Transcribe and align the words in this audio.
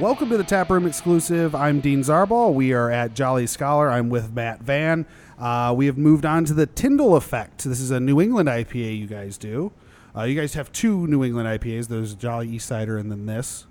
Welcome 0.00 0.30
to 0.30 0.38
the 0.38 0.44
Taproom 0.44 0.86
exclusive. 0.86 1.54
I'm 1.54 1.80
Dean 1.80 2.00
Zarbal. 2.00 2.54
We 2.54 2.72
are 2.72 2.90
at 2.90 3.12
Jolly 3.12 3.46
Scholar. 3.46 3.90
I'm 3.90 4.08
with 4.08 4.32
Matt 4.32 4.62
Vann. 4.62 5.04
Uh, 5.38 5.74
we 5.76 5.84
have 5.84 5.98
moved 5.98 6.24
on 6.24 6.46
to 6.46 6.54
the 6.54 6.64
Tyndall 6.64 7.16
Effect. 7.16 7.64
This 7.64 7.80
is 7.80 7.90
a 7.90 8.00
New 8.00 8.18
England 8.18 8.48
IPA 8.48 8.98
you 8.98 9.06
guys 9.06 9.36
do. 9.36 9.72
Uh, 10.16 10.22
you 10.22 10.40
guys 10.40 10.54
have 10.54 10.72
two 10.72 11.06
New 11.06 11.22
England 11.22 11.48
IPAs. 11.48 11.88
There's 11.88 12.14
Jolly 12.14 12.48
East 12.48 12.66
Cider 12.66 12.96
and 12.96 13.12
then 13.12 13.26
this. 13.26 13.66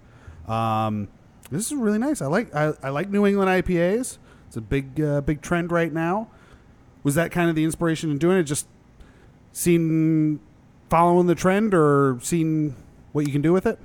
Um, 0.47 1.07
this 1.50 1.65
is 1.65 1.73
really 1.73 1.97
nice. 1.97 2.21
I 2.21 2.27
like 2.27 2.54
I, 2.54 2.73
I 2.83 2.89
like 2.89 3.09
New 3.09 3.25
England 3.25 3.50
IPAs. 3.50 4.19
It's 4.46 4.55
a 4.55 4.61
big 4.61 5.01
uh, 5.01 5.21
big 5.21 5.41
trend 5.41 5.71
right 5.71 5.91
now. 5.91 6.27
Was 7.01 7.15
that 7.15 7.32
kind 7.32 7.50
of 7.50 7.55
the 7.55 7.64
inspiration 7.64 8.11
in 8.11 8.19
doing 8.19 8.37
it? 8.37 8.43
Just 8.43 8.68
seeing 9.51 10.41
following 10.91 11.25
the 11.25 11.33
trend 11.33 11.73
or 11.73 12.19
seeing 12.21 12.75
what 13.14 13.25
you 13.25 13.32
can 13.32 13.41
do 13.41 13.51
with 13.51 13.65
it? 13.65 13.79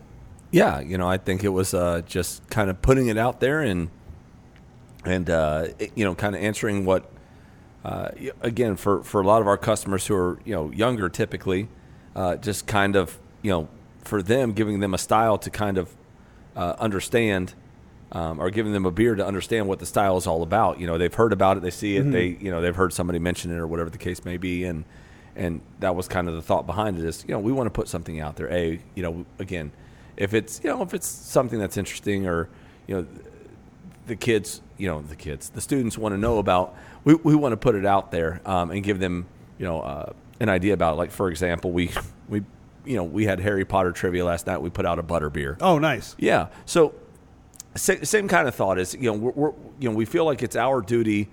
Yeah, 0.55 0.79
you 0.81 0.97
know, 0.99 1.09
I 1.09 1.17
think 1.19 1.43
it 1.43 1.49
was 1.49 1.75
uh, 1.75 2.03
just 2.07 2.49
kind 2.49 2.71
of 2.71 2.81
putting 2.81 3.09
it 3.09 3.19
out 3.19 3.41
there 3.41 3.61
and 3.61 3.91
and 5.05 5.29
uh, 5.29 5.67
it- 5.81 5.91
you 5.97 6.05
know, 6.05 6.15
kind 6.15 6.37
of 6.37 6.43
answering 6.43 6.85
what 6.85 7.11
uh, 7.85 8.11
again 8.41 8.77
for 8.77 9.03
for 9.03 9.21
a 9.21 9.27
lot 9.27 9.41
of 9.41 9.49
our 9.49 9.57
customers 9.59 10.07
who 10.07 10.15
are 10.15 10.39
you 10.45 10.55
know 10.55 10.71
younger 10.71 11.09
typically, 11.09 11.69
uh, 12.15 12.37
just 12.37 12.67
kind 12.69 12.95
of 12.95 13.19
you 13.43 13.51
know 13.51 13.69
for 14.05 14.23
them 14.23 14.53
giving 14.53 14.79
them 14.81 14.95
a 14.95 14.99
style 14.99 15.39
to 15.39 15.51
kind 15.51 15.77
of 15.77 15.95
uh, 16.57 16.75
understand. 16.79 17.55
Um, 18.13 18.39
or 18.41 18.49
giving 18.51 18.73
them 18.73 18.87
a 18.87 18.93
beer 18.93 19.17
to 19.17 19.27
understand 19.27 19.67
what 19.67 19.81
the 19.81 19.87
style 19.87 20.17
is 20.17 20.25
all 20.29 20.45
about. 20.45 20.79
You 20.79 20.87
know, 20.87 20.99
they've 20.99 21.13
heard 21.13 21.33
about 21.33 21.57
it, 21.57 21.65
they 21.65 21.71
see 21.71 21.97
it, 21.97 22.05
they 22.13 22.27
you 22.41 22.49
know 22.49 22.61
they've 22.61 22.77
heard 22.77 22.93
somebody 22.93 23.19
mention 23.19 23.51
it 23.51 23.57
or 23.57 23.67
whatever 23.67 23.91
the 23.91 23.99
case 23.99 24.25
may 24.25 24.37
be, 24.37 24.63
and 24.63 24.85
and 25.35 25.61
that 25.81 25.97
was 25.97 26.07
kind 26.07 26.29
of 26.29 26.35
the 26.35 26.43
thought 26.43 26.65
behind 26.65 26.97
it 26.97 27.05
is 27.05 27.25
you 27.27 27.35
know 27.35 27.41
we 27.41 27.51
want 27.51 27.67
to 27.67 27.73
put 27.73 27.89
something 27.89 28.21
out 28.21 28.37
there. 28.37 28.49
A 28.53 28.79
you 28.95 29.03
know 29.03 29.25
again, 29.41 29.73
if 30.17 30.35
it's 30.35 30.61
you 30.63 30.71
know 30.71 30.83
if 30.83 30.95
it's 30.95 31.07
something 31.07 31.59
that's 31.59 31.77
interesting 31.77 32.27
or 32.27 32.49
you 32.87 32.95
know 32.97 33.07
the 34.07 34.17
kids 34.17 34.61
you 34.79 34.87
know 34.87 35.01
the 35.03 35.17
kids 35.17 35.49
the 35.51 35.61
students 35.61 35.97
want 35.97 36.13
to 36.15 36.19
know 36.19 36.39
about 36.39 36.75
we, 37.05 37.15
we 37.15 37.35
want 37.35 37.53
to 37.53 37.57
put 37.57 37.75
it 37.75 37.87
out 37.87 38.11
there 38.11 38.41
um, 38.45 38.71
and 38.71 38.83
give 38.85 38.99
them 39.01 39.27
you 39.59 39.65
know 39.65 39.81
uh, 39.81 40.13
an 40.41 40.49
idea 40.49 40.75
about 40.75 40.95
it. 40.95 40.97
like 40.97 41.11
for 41.11 41.31
example 41.31 41.71
we 41.73 41.91
we 42.29 42.43
you 42.85 42.97
know 42.97 43.05
we 43.05 43.25
had 43.25 43.41
Harry 43.41 43.65
Potter 43.65 43.93
trivia 43.93 44.25
last 44.25 44.47
night 44.47 44.61
we 44.61 44.71
put 44.71 44.85
out 44.87 44.99
a 44.99 45.03
butter 45.03 45.31
beer 45.31 45.57
Oh, 45.61 45.79
nice. 45.79 46.15
yeah. 46.19 46.49
So 46.67 46.95
sa- 47.75 48.03
same 48.03 48.29
kind 48.29 48.47
of 48.47 48.55
thought 48.55 48.79
is 48.79 48.95
you 48.95 49.11
know 49.11 49.15
we're, 49.15 49.33
we're 49.33 49.53
you 49.81 49.89
know 49.89 49.95
we 49.97 50.05
feel 50.05 50.25
like 50.27 50.43
it's 50.43 50.57
our 50.57 50.81
duty, 50.83 51.29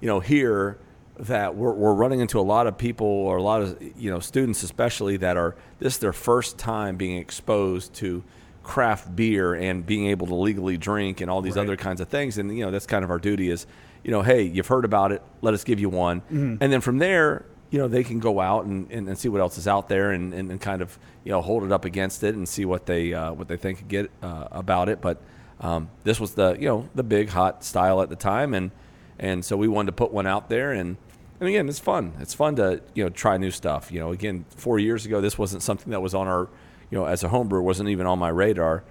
you 0.00 0.06
know 0.06 0.20
here 0.20 0.78
that 1.22 1.54
we're, 1.54 1.72
we're 1.72 1.94
running 1.94 2.20
into 2.20 2.38
a 2.38 2.42
lot 2.42 2.66
of 2.66 2.76
people 2.76 3.06
or 3.06 3.36
a 3.36 3.42
lot 3.42 3.62
of 3.62 3.80
you 3.96 4.10
know 4.10 4.18
students 4.20 4.62
especially 4.62 5.16
that 5.18 5.36
are 5.36 5.54
this 5.78 5.94
is 5.94 5.98
their 6.00 6.12
first 6.12 6.58
time 6.58 6.96
being 6.96 7.16
exposed 7.18 7.94
to 7.94 8.22
craft 8.62 9.14
beer 9.16 9.54
and 9.54 9.84
being 9.86 10.06
able 10.06 10.26
to 10.26 10.34
legally 10.34 10.76
drink 10.76 11.20
and 11.20 11.30
all 11.30 11.40
these 11.42 11.56
Right. 11.56 11.62
other 11.62 11.76
kinds 11.76 12.00
of 12.00 12.08
things. 12.08 12.38
And 12.38 12.56
you 12.56 12.64
know 12.64 12.70
that's 12.70 12.86
kind 12.86 13.04
of 13.04 13.10
our 13.10 13.18
duty 13.18 13.50
is 13.50 13.66
you 14.04 14.10
know 14.10 14.22
hey 14.22 14.42
you've 14.42 14.66
heard 14.68 14.84
about 14.84 15.12
it. 15.12 15.22
Let 15.42 15.54
us 15.54 15.64
give 15.64 15.78
you 15.80 15.88
one. 15.88 16.22
And 16.30 16.58
then 16.72 16.80
from 16.80 16.98
there 16.98 17.44
you 17.70 17.78
know 17.78 17.88
they 17.88 18.04
can 18.04 18.18
go 18.18 18.38
out 18.40 18.64
and, 18.66 18.90
and, 18.90 19.08
and 19.08 19.16
see 19.18 19.28
what 19.28 19.40
else 19.40 19.56
is 19.58 19.66
out 19.66 19.88
there 19.88 20.10
and, 20.10 20.34
and, 20.34 20.50
and 20.50 20.60
kind 20.60 20.82
of 20.82 20.98
you 21.24 21.32
know 21.32 21.40
hold 21.40 21.62
it 21.64 21.72
up 21.72 21.84
against 21.84 22.22
it 22.22 22.34
and 22.34 22.48
see 22.48 22.64
what 22.64 22.86
they 22.86 23.14
uh, 23.14 23.32
what 23.32 23.48
they 23.48 23.56
think 23.56 23.86
get 23.88 24.10
uh, 24.22 24.48
about 24.50 24.88
it. 24.88 25.00
But 25.00 25.22
um, 25.60 25.88
this 26.04 26.18
was 26.20 26.34
the 26.34 26.56
you 26.58 26.66
know 26.68 26.88
the 26.94 27.02
big 27.04 27.28
hot 27.30 27.62
style 27.64 28.02
at 28.02 28.08
the 28.08 28.16
time. 28.16 28.54
And 28.54 28.70
and 29.18 29.44
so 29.44 29.56
we 29.56 29.68
wanted 29.68 29.86
to 29.86 29.92
put 29.92 30.12
one 30.12 30.26
out 30.26 30.48
there 30.48 30.72
and 30.72 30.96
and 31.42 31.48
again 31.48 31.68
it's 31.68 31.80
fun 31.80 32.12
it's 32.20 32.34
fun 32.34 32.54
to 32.54 32.80
you 32.94 33.02
know 33.02 33.10
try 33.10 33.36
new 33.36 33.50
stuff 33.50 33.90
you 33.90 33.98
know 33.98 34.12
again 34.12 34.44
four 34.56 34.78
years 34.78 35.04
ago 35.04 35.20
this 35.20 35.36
wasn't 35.36 35.60
something 35.60 35.90
that 35.90 36.00
was 36.00 36.14
on 36.14 36.28
our 36.28 36.48
you 36.88 36.96
know 36.96 37.04
as 37.04 37.24
a 37.24 37.28
home 37.28 37.48
brewer 37.48 37.60
wasn't 37.60 37.88
even 37.88 38.06
on 38.06 38.16
my 38.16 38.28
radar 38.28 38.84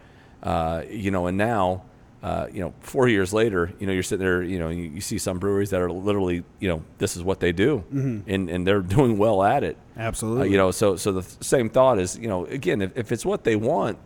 uh, 0.44 0.84
you 0.90 1.11
know 1.11 1.28
and 1.28 1.38
now 1.38 1.84
uh, 2.23 2.45
you 2.53 2.61
know, 2.61 2.72
four 2.81 3.07
years 3.07 3.34
later, 3.34 3.73
you 3.79 3.88
know, 3.88 3.94
you're 3.94 4.03
sitting 4.03 4.23
there, 4.23 4.44
you 4.44 4.59
know, 4.59 4.69
you, 4.69 4.84
you 4.84 5.01
see 5.01 5.17
some 5.17 5.40
breweries 5.40 5.72
that 5.72 5.81
are 5.81 5.91
literally, 5.91 6.44
you 6.59 6.67
know, 6.67 6.84
this 7.00 7.17
is 7.17 7.23
what 7.23 7.40
they 7.40 7.51
do, 7.51 7.84
and 8.28 8.47
and 8.47 8.67
they're 8.67 8.81
doing 8.81 9.17
well 9.17 9.41
at 9.41 9.63
it. 9.63 9.75
Uh, 9.97 10.01
Absolutely. 10.01 10.51
you 10.51 10.57
know, 10.57 10.69
so 10.69 10.95
so 10.97 11.13
the 11.13 11.23
same 11.44 11.67
thought 11.67 11.97
is, 11.97 12.19
you 12.19 12.28
know, 12.28 12.45
again, 12.45 12.84
if, 12.84 12.95
if 12.95 13.11
it's 13.11 13.25
what 13.25 13.44
they 13.44 13.56
want, 13.56 13.97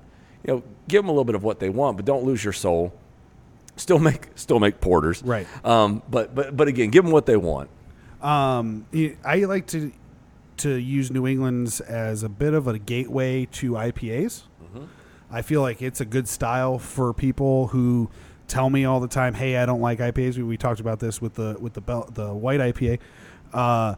you 0.48 0.54
know, 0.54 0.64
give 0.88 1.04
them 1.04 1.10
a 1.10 1.12
little 1.12 1.26
bit 1.26 1.36
of 1.36 1.44
what 1.44 1.60
they 1.60 1.68
want, 1.70 1.98
but 1.98 2.06
don't 2.06 2.24
lose 2.24 2.42
your 2.42 2.54
soul. 2.54 2.94
Still 3.76 4.00
make 4.00 4.30
still 4.36 4.62
make 4.62 4.80
porters, 4.80 5.22
Right. 5.22 5.46
Um, 5.66 6.02
but 6.10 6.34
but 6.34 6.56
but 6.56 6.70
again, 6.70 6.92
give 6.92 7.04
them 7.04 7.12
what 7.12 7.26
they 7.26 7.36
want. 7.36 7.70
Um, 8.26 8.86
I 9.24 9.38
like 9.46 9.68
to 9.68 9.92
to 10.58 10.70
use 10.76 11.12
New 11.12 11.28
England's 11.28 11.80
as 11.82 12.24
a 12.24 12.30
bit 12.30 12.54
of 12.54 12.68
a 12.68 12.80
gateway 12.80 13.46
to 13.54 13.72
IPAs. 13.74 14.44
I 15.32 15.42
feel 15.42 15.62
like 15.62 15.82
it's 15.82 16.00
a 16.02 16.06
good 16.06 16.28
style 16.30 16.78
for 16.80 17.12
people 17.14 17.68
who 17.68 18.10
tell 18.48 18.70
me 18.70 18.86
all 18.86 19.00
the 19.00 19.08
time, 19.08 19.34
"Hey, 19.34 19.58
I 19.58 19.66
don't 19.66 19.82
like 19.82 20.00
IPAs." 20.00 20.38
We, 20.38 20.44
we 20.44 20.56
talked 20.58 20.80
about 20.80 21.00
this 21.00 21.22
with 21.22 21.34
the 21.34 21.58
with 21.60 21.74
the 21.74 21.82
bel- 21.82 22.10
the 22.14 22.34
white 22.34 22.60
IPA. 22.60 23.00
Uh, 23.54 23.96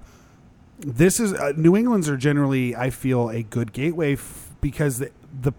this 0.80 1.20
is 1.20 1.34
uh, 1.34 1.54
New 1.56 1.76
England's 1.76 2.08
are 2.10 2.18
generally, 2.18 2.76
I 2.76 2.90
feel, 2.92 3.30
a 3.30 3.44
good 3.44 3.74
gateway 3.74 4.14
f- 4.14 4.56
because 4.62 5.00
the, 5.00 5.12
the 5.42 5.52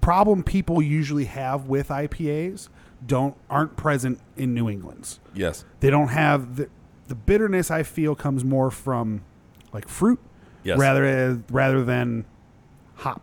problem 0.00 0.42
people 0.42 0.80
usually 0.82 1.24
have 1.26 1.66
with 1.68 1.88
IPAs 1.88 2.68
don't 3.06 3.34
aren't 3.50 3.76
present 3.76 4.20
in 4.36 4.54
New 4.54 4.68
England's 4.70 5.18
Yes. 5.34 5.64
they 5.80 5.90
don't 5.90 6.08
have 6.08 6.56
the 6.56 6.68
the 7.08 7.14
bitterness 7.14 7.70
I 7.70 7.82
feel 7.82 8.14
comes 8.14 8.44
more 8.44 8.70
from 8.70 9.22
like 9.72 9.88
fruit 9.88 10.20
Yes. 10.64 10.78
rather 10.78 11.40
rather 11.50 11.84
than 11.84 12.24
hop. 12.96 13.22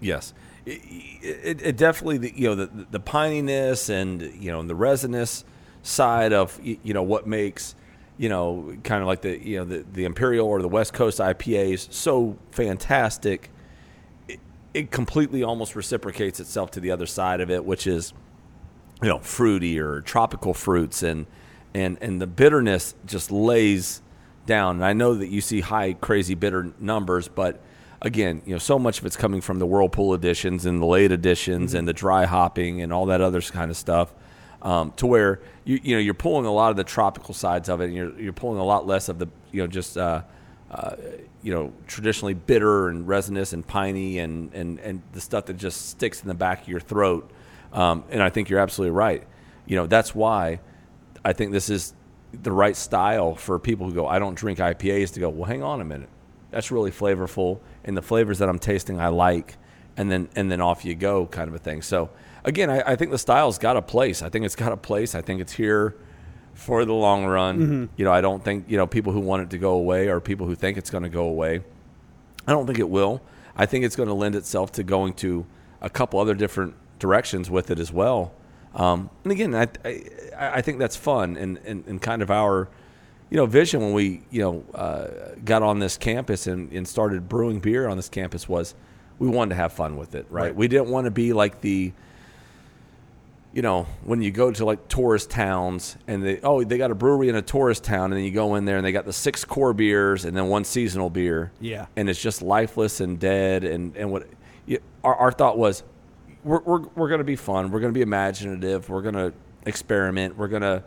Yes, 0.00 0.32
it, 0.64 0.80
it, 1.22 1.62
it 1.62 1.76
definitely 1.76 2.18
the, 2.18 2.32
you 2.34 2.48
know 2.48 2.54
the 2.54 2.86
the 2.90 3.00
pininess 3.00 3.90
and 3.90 4.22
you 4.22 4.50
know 4.50 4.62
the 4.62 4.74
resinous 4.74 5.44
side 5.82 6.32
of 6.32 6.58
you 6.62 6.94
know 6.94 7.02
what 7.02 7.26
makes 7.26 7.74
you 8.16 8.28
know 8.30 8.74
kind 8.84 9.02
of 9.02 9.06
like 9.06 9.20
the 9.20 9.38
you 9.38 9.58
know 9.58 9.64
the, 9.64 9.84
the 9.92 10.04
imperial 10.06 10.46
or 10.48 10.62
the 10.62 10.68
West 10.68 10.94
Coast 10.94 11.18
IPAs 11.18 11.92
so 11.92 12.38
fantastic. 12.52 13.50
It, 14.26 14.40
it 14.72 14.90
completely 14.90 15.42
almost 15.42 15.76
reciprocates 15.76 16.40
itself 16.40 16.70
to 16.70 16.80
the 16.80 16.90
other 16.90 17.06
side 17.06 17.42
of 17.42 17.50
it, 17.50 17.66
which 17.66 17.86
is 17.86 18.14
you 19.02 19.08
know 19.08 19.18
fruity 19.18 19.78
or 19.78 20.00
tropical 20.00 20.54
fruits 20.54 21.02
and 21.02 21.26
and 21.78 21.98
and 22.00 22.20
the 22.20 22.26
bitterness 22.26 22.94
just 23.06 23.30
lays 23.30 24.02
down. 24.46 24.76
And 24.76 24.84
i 24.84 24.92
know 24.92 25.14
that 25.14 25.28
you 25.28 25.40
see 25.40 25.60
high 25.60 25.92
crazy 25.92 26.34
bitter 26.34 26.72
numbers 26.78 27.28
but 27.28 27.60
again 28.00 28.40
you 28.46 28.52
know 28.52 28.58
so 28.58 28.78
much 28.78 28.98
of 28.98 29.06
it's 29.06 29.16
coming 29.16 29.40
from 29.40 29.58
the 29.58 29.66
whirlpool 29.66 30.14
editions 30.14 30.64
and 30.64 30.80
the 30.80 30.86
late 30.86 31.12
editions 31.12 31.74
and 31.74 31.86
the 31.86 31.92
dry 31.92 32.24
hopping 32.24 32.80
and 32.80 32.92
all 32.92 33.06
that 33.06 33.20
other 33.20 33.40
kind 33.42 33.70
of 33.70 33.76
stuff 33.76 34.14
um, 34.62 34.92
to 34.96 35.06
where 35.06 35.40
you 35.64 35.78
you 35.82 35.94
know 35.94 36.00
you're 36.00 36.14
pulling 36.14 36.46
a 36.46 36.52
lot 36.52 36.70
of 36.70 36.76
the 36.76 36.84
tropical 36.84 37.34
sides 37.34 37.68
of 37.68 37.80
it 37.80 37.86
and 37.86 37.94
you're 37.94 38.18
you're 38.20 38.32
pulling 38.32 38.58
a 38.58 38.64
lot 38.64 38.86
less 38.86 39.08
of 39.08 39.18
the 39.18 39.26
you 39.52 39.62
know 39.62 39.66
just 39.66 39.96
uh, 39.96 40.22
uh, 40.70 40.96
you 41.42 41.52
know 41.52 41.72
traditionally 41.86 42.34
bitter 42.34 42.88
and 42.88 43.06
resinous 43.06 43.52
and 43.52 43.66
piney 43.66 44.18
and 44.18 44.52
and 44.54 44.78
and 44.80 45.02
the 45.12 45.20
stuff 45.20 45.46
that 45.46 45.56
just 45.56 45.90
sticks 45.90 46.22
in 46.22 46.28
the 46.28 46.34
back 46.34 46.62
of 46.62 46.68
your 46.68 46.80
throat. 46.80 47.30
Um, 47.72 48.04
and 48.10 48.22
I 48.22 48.30
think 48.30 48.48
you're 48.48 48.60
absolutely 48.60 48.96
right. 48.96 49.26
You 49.66 49.76
know, 49.76 49.86
that's 49.86 50.14
why 50.14 50.60
I 51.24 51.32
think 51.32 51.52
this 51.52 51.68
is 51.70 51.94
the 52.32 52.52
right 52.52 52.76
style 52.76 53.34
for 53.34 53.58
people 53.58 53.86
who 53.86 53.94
go, 53.94 54.06
I 54.06 54.18
don't 54.18 54.34
drink 54.34 54.58
IPAs 54.58 55.12
to 55.14 55.20
go, 55.20 55.28
well, 55.28 55.48
hang 55.48 55.62
on 55.62 55.80
a 55.80 55.84
minute. 55.84 56.08
That's 56.50 56.70
really 56.70 56.90
flavorful. 56.90 57.60
And 57.84 57.96
the 57.96 58.02
flavors 58.02 58.38
that 58.38 58.48
I'm 58.48 58.58
tasting, 58.58 59.00
I 59.00 59.08
like. 59.08 59.56
And 59.96 60.10
then, 60.10 60.28
and 60.36 60.50
then 60.50 60.60
off 60.60 60.84
you 60.84 60.94
go 60.94 61.26
kind 61.26 61.48
of 61.48 61.54
a 61.54 61.58
thing. 61.58 61.82
So 61.82 62.10
again, 62.44 62.70
I, 62.70 62.92
I 62.92 62.96
think 62.96 63.10
the 63.10 63.18
style's 63.18 63.58
got 63.58 63.76
a 63.76 63.82
place. 63.82 64.22
I 64.22 64.28
think 64.28 64.44
it's 64.44 64.56
got 64.56 64.72
a 64.72 64.76
place. 64.76 65.14
I 65.14 65.22
think 65.22 65.40
it's 65.40 65.52
here 65.52 65.96
for 66.54 66.84
the 66.84 66.92
long 66.92 67.24
run. 67.24 67.58
Mm-hmm. 67.58 67.84
You 67.96 68.04
know, 68.04 68.12
I 68.12 68.20
don't 68.20 68.44
think, 68.44 68.66
you 68.68 68.76
know, 68.76 68.86
people 68.86 69.12
who 69.12 69.20
want 69.20 69.42
it 69.42 69.50
to 69.50 69.58
go 69.58 69.72
away 69.72 70.08
or 70.08 70.20
people 70.20 70.46
who 70.46 70.54
think 70.54 70.78
it's 70.78 70.90
going 70.90 71.04
to 71.04 71.08
go 71.08 71.24
away. 71.24 71.62
I 72.46 72.52
don't 72.52 72.66
think 72.66 72.78
it 72.78 72.88
will. 72.88 73.22
I 73.56 73.66
think 73.66 73.84
it's 73.84 73.96
going 73.96 74.08
to 74.08 74.14
lend 74.14 74.34
itself 74.34 74.72
to 74.72 74.84
going 74.84 75.14
to 75.14 75.46
a 75.80 75.90
couple 75.90 76.20
other 76.20 76.34
different 76.34 76.74
directions 76.98 77.50
with 77.50 77.70
it 77.70 77.78
as 77.78 77.92
well. 77.92 78.32
Um, 78.78 79.10
and 79.24 79.32
again, 79.32 79.54
I, 79.54 79.66
I, 79.84 80.02
I 80.38 80.62
think 80.62 80.78
that's 80.78 80.96
fun 80.96 81.36
and, 81.36 81.58
and, 81.66 81.84
and 81.86 82.00
kind 82.00 82.22
of 82.22 82.30
our, 82.30 82.68
you 83.28 83.36
know, 83.36 83.44
vision 83.44 83.80
when 83.80 83.92
we, 83.92 84.22
you 84.30 84.40
know, 84.40 84.64
uh, 84.72 85.08
got 85.44 85.62
on 85.62 85.80
this 85.80 85.98
campus 85.98 86.46
and, 86.46 86.72
and 86.72 86.86
started 86.86 87.28
brewing 87.28 87.58
beer 87.58 87.88
on 87.88 87.96
this 87.96 88.08
campus 88.08 88.48
was 88.48 88.74
we 89.18 89.28
wanted 89.28 89.50
to 89.50 89.54
have 89.56 89.72
fun 89.72 89.96
with 89.96 90.14
it, 90.14 90.26
right? 90.30 90.44
Right. 90.44 90.54
We 90.54 90.68
didn't 90.68 90.88
want 90.88 91.06
to 91.06 91.10
be 91.10 91.32
like 91.32 91.60
the, 91.60 91.92
you 93.52 93.62
know, 93.62 93.86
when 94.04 94.22
you 94.22 94.30
go 94.30 94.52
to 94.52 94.64
like 94.64 94.86
tourist 94.86 95.30
towns 95.30 95.96
and 96.06 96.22
they 96.22 96.40
oh 96.42 96.62
they 96.62 96.78
got 96.78 96.92
a 96.92 96.94
brewery 96.94 97.28
in 97.28 97.34
a 97.34 97.42
tourist 97.42 97.82
town 97.82 98.12
and 98.12 98.12
then 98.12 98.24
you 98.24 98.30
go 98.30 98.54
in 98.54 98.64
there 98.64 98.76
and 98.76 98.86
they 98.86 98.92
got 98.92 99.06
the 99.06 99.12
six 99.12 99.44
core 99.44 99.72
beers 99.72 100.24
and 100.24 100.36
then 100.36 100.46
one 100.48 100.64
seasonal 100.64 101.10
beer. 101.10 101.50
Yeah. 101.60 101.86
And 101.96 102.08
it's 102.08 102.22
just 102.22 102.42
lifeless 102.42 103.00
and 103.00 103.18
dead 103.18 103.64
and 103.64 103.96
and 103.96 104.12
what 104.12 104.28
our 105.02 105.14
our 105.16 105.32
thought 105.32 105.58
was 105.58 105.82
we're 106.44 106.60
we're 106.60 106.80
we're 106.94 107.08
going 107.08 107.18
to 107.18 107.24
be 107.24 107.36
fun. 107.36 107.70
We're 107.70 107.80
going 107.80 107.92
to 107.92 107.96
be 107.98 108.02
imaginative. 108.02 108.88
We're 108.88 109.02
going 109.02 109.14
to 109.14 109.32
experiment. 109.66 110.36
We're 110.36 110.48
going 110.48 110.62
to 110.62 110.82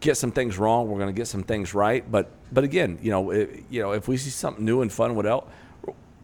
get 0.00 0.16
some 0.16 0.32
things 0.32 0.58
wrong. 0.58 0.88
We're 0.88 0.98
going 0.98 1.14
to 1.14 1.18
get 1.18 1.26
some 1.28 1.42
things 1.42 1.74
right. 1.74 2.08
But 2.10 2.30
but 2.52 2.64
again, 2.64 2.98
you 3.02 3.10
know, 3.10 3.30
it, 3.30 3.64
you 3.70 3.82
know, 3.82 3.92
if 3.92 4.08
we 4.08 4.16
see 4.16 4.30
something 4.30 4.64
new 4.64 4.82
and 4.82 4.92
fun, 4.92 5.14
what 5.14 5.26
else? 5.26 5.48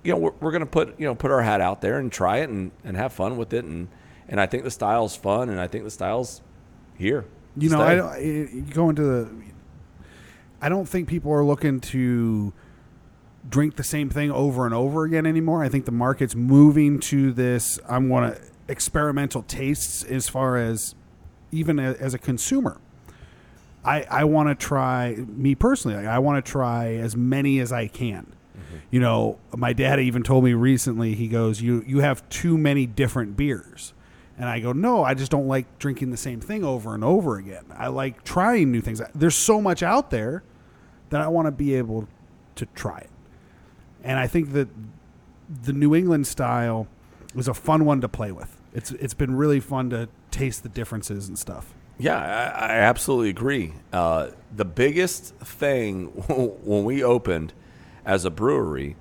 You 0.03 0.12
know, 0.12 0.19
we're, 0.19 0.32
we're 0.41 0.53
going 0.53 0.61
to 0.61 0.67
put 0.67 0.99
you 0.99 1.06
know 1.06 1.14
put 1.14 1.31
our 1.31 1.43
hat 1.43 1.61
out 1.61 1.81
there 1.81 1.99
and 1.99 2.11
try 2.11 2.38
it 2.38 2.49
and, 2.49 2.70
and 2.85 2.97
have 2.97 3.12
fun 3.12 3.37
with 3.37 3.53
it 3.53 3.64
and 3.64 3.88
and 4.29 4.41
I 4.41 4.47
think 4.47 4.64
the 4.64 4.70
style's 4.70 5.14
fun, 5.14 5.49
and 5.50 5.61
I 5.61 5.69
think 5.69 5.85
the 5.85 5.91
style's 5.91 6.43
here. 6.99 7.25
You 7.56 7.70
know. 7.70 7.81
I 7.81 7.94
don't, 7.94 8.12
eh, 8.12 8.17
eh, 8.17 8.19
I- 8.20 8.55
you 8.55 8.62
go 8.62 8.88
into 8.91 9.03
the. 9.03 9.31
I 10.61 10.69
don't 10.69 10.88
think 10.88 11.06
people 11.08 11.32
are 11.32 11.44
looking 11.44 11.81
to 11.81 12.53
drink 13.48 13.76
the 13.76 13.84
same 13.84 14.10
thing 14.10 14.31
over 14.31 14.64
and 14.64 14.75
over 14.75 15.04
again 15.04 15.26
anymore. 15.26 15.62
I 15.62 15.69
think 15.69 15.84
the 15.84 15.93
market's 15.93 16.34
moving 16.34 17.00
to 17.00 17.32
this. 17.32 17.78
I'm 17.88 18.08
going 18.08 18.32
to 18.32 18.40
experimental 18.69 19.43
tastes 19.43 20.02
as 20.04 20.28
far 20.28 20.56
as 20.56 20.94
even 21.52 21.78
a, 21.78 21.93
as 21.93 22.14
a 22.14 22.19
consumer. 22.19 22.81
I, 23.84 24.04
I 24.10 24.25
want 24.25 24.48
to 24.48 24.54
try 24.54 25.14
me 25.14 25.54
personally. 25.54 25.96
Like, 25.96 26.06
I 26.06 26.19
want 26.19 26.44
to 26.44 26.50
try 26.50 26.94
as 26.94 27.16
many 27.16 27.60
as 27.60 27.72
I 27.72 27.87
can. 27.87 28.34
Mm-hmm. 28.56 28.76
You 28.90 29.00
know, 29.00 29.38
my 29.56 29.72
dad 29.72 30.00
even 30.00 30.22
told 30.22 30.43
me 30.43 30.54
recently. 30.54 31.14
He 31.14 31.28
goes, 31.28 31.60
"You 31.60 31.84
you 31.87 32.00
have 32.00 32.28
too 32.28 32.58
many 32.58 32.87
different 32.87 33.37
beers," 33.37 33.93
and 34.37 34.48
I 34.48 34.58
go, 34.58 34.72
"No, 34.72 35.04
I 35.04 35.14
just 35.14 35.31
don't 35.31 35.46
like 35.46 35.78
drinking 35.78 36.10
the 36.10 36.16
same 36.16 36.40
thing 36.40 36.64
over 36.64 36.94
and 36.94 37.04
over 37.04 37.37
again. 37.37 37.66
I 37.76 37.88
like 37.88 38.25
trying 38.25 38.72
new 38.72 38.81
things. 38.81 39.00
There's 39.14 39.37
so 39.37 39.60
much 39.60 39.84
out 39.84 40.10
there 40.10 40.43
that 41.10 41.20
I 41.20 41.28
want 41.28 41.46
to 41.46 41.52
be 41.52 41.75
able 41.75 42.08
to 42.56 42.66
try 42.75 42.98
it." 42.98 43.10
And 44.06 44.20
I 44.20 44.29
think 44.29 44.53
that 44.53 44.69
the 45.64 45.73
New 45.73 45.94
England 45.94 46.29
style 46.29 46.87
was 47.35 47.49
a 47.49 47.55
fun 47.55 47.85
one 47.85 48.00
to 48.00 48.08
play 48.08 48.31
with. 48.31 48.56
It's 48.73 48.93
it's 48.93 49.14
been 49.14 49.37
really 49.37 49.58
fun 49.58 49.91
to 49.91 50.08
taste 50.31 50.62
the 50.62 50.69
differences 50.69 51.29
and 51.29 51.37
stuff. 51.37 51.75
Yeah, 51.99 52.17
I, 52.17 52.67
I 52.67 52.73
absolutely 52.79 53.31
agree. 53.31 53.73
Uh, 53.93 54.29
the 54.55 54.64
biggest 54.64 55.35
thing 55.37 56.06
when 56.29 56.85
we 56.85 57.03
opened 57.03 57.53
as 58.05 58.25
a 58.25 58.31
brewery 58.31 58.94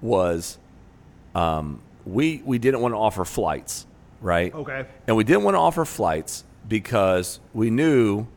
was 0.00 0.58
um, 1.34 1.82
we 2.06 2.40
we 2.44 2.58
didn't 2.58 2.80
want 2.80 2.94
to 2.94 2.98
offer 2.98 3.24
flights, 3.24 3.86
right? 4.20 4.54
Okay. 4.54 4.86
And 5.08 5.16
we 5.16 5.24
didn't 5.24 5.42
want 5.42 5.56
to 5.56 5.60
offer 5.60 5.84
flights 5.84 6.44
because 6.68 7.40
we 7.52 7.70
knew 7.70 8.28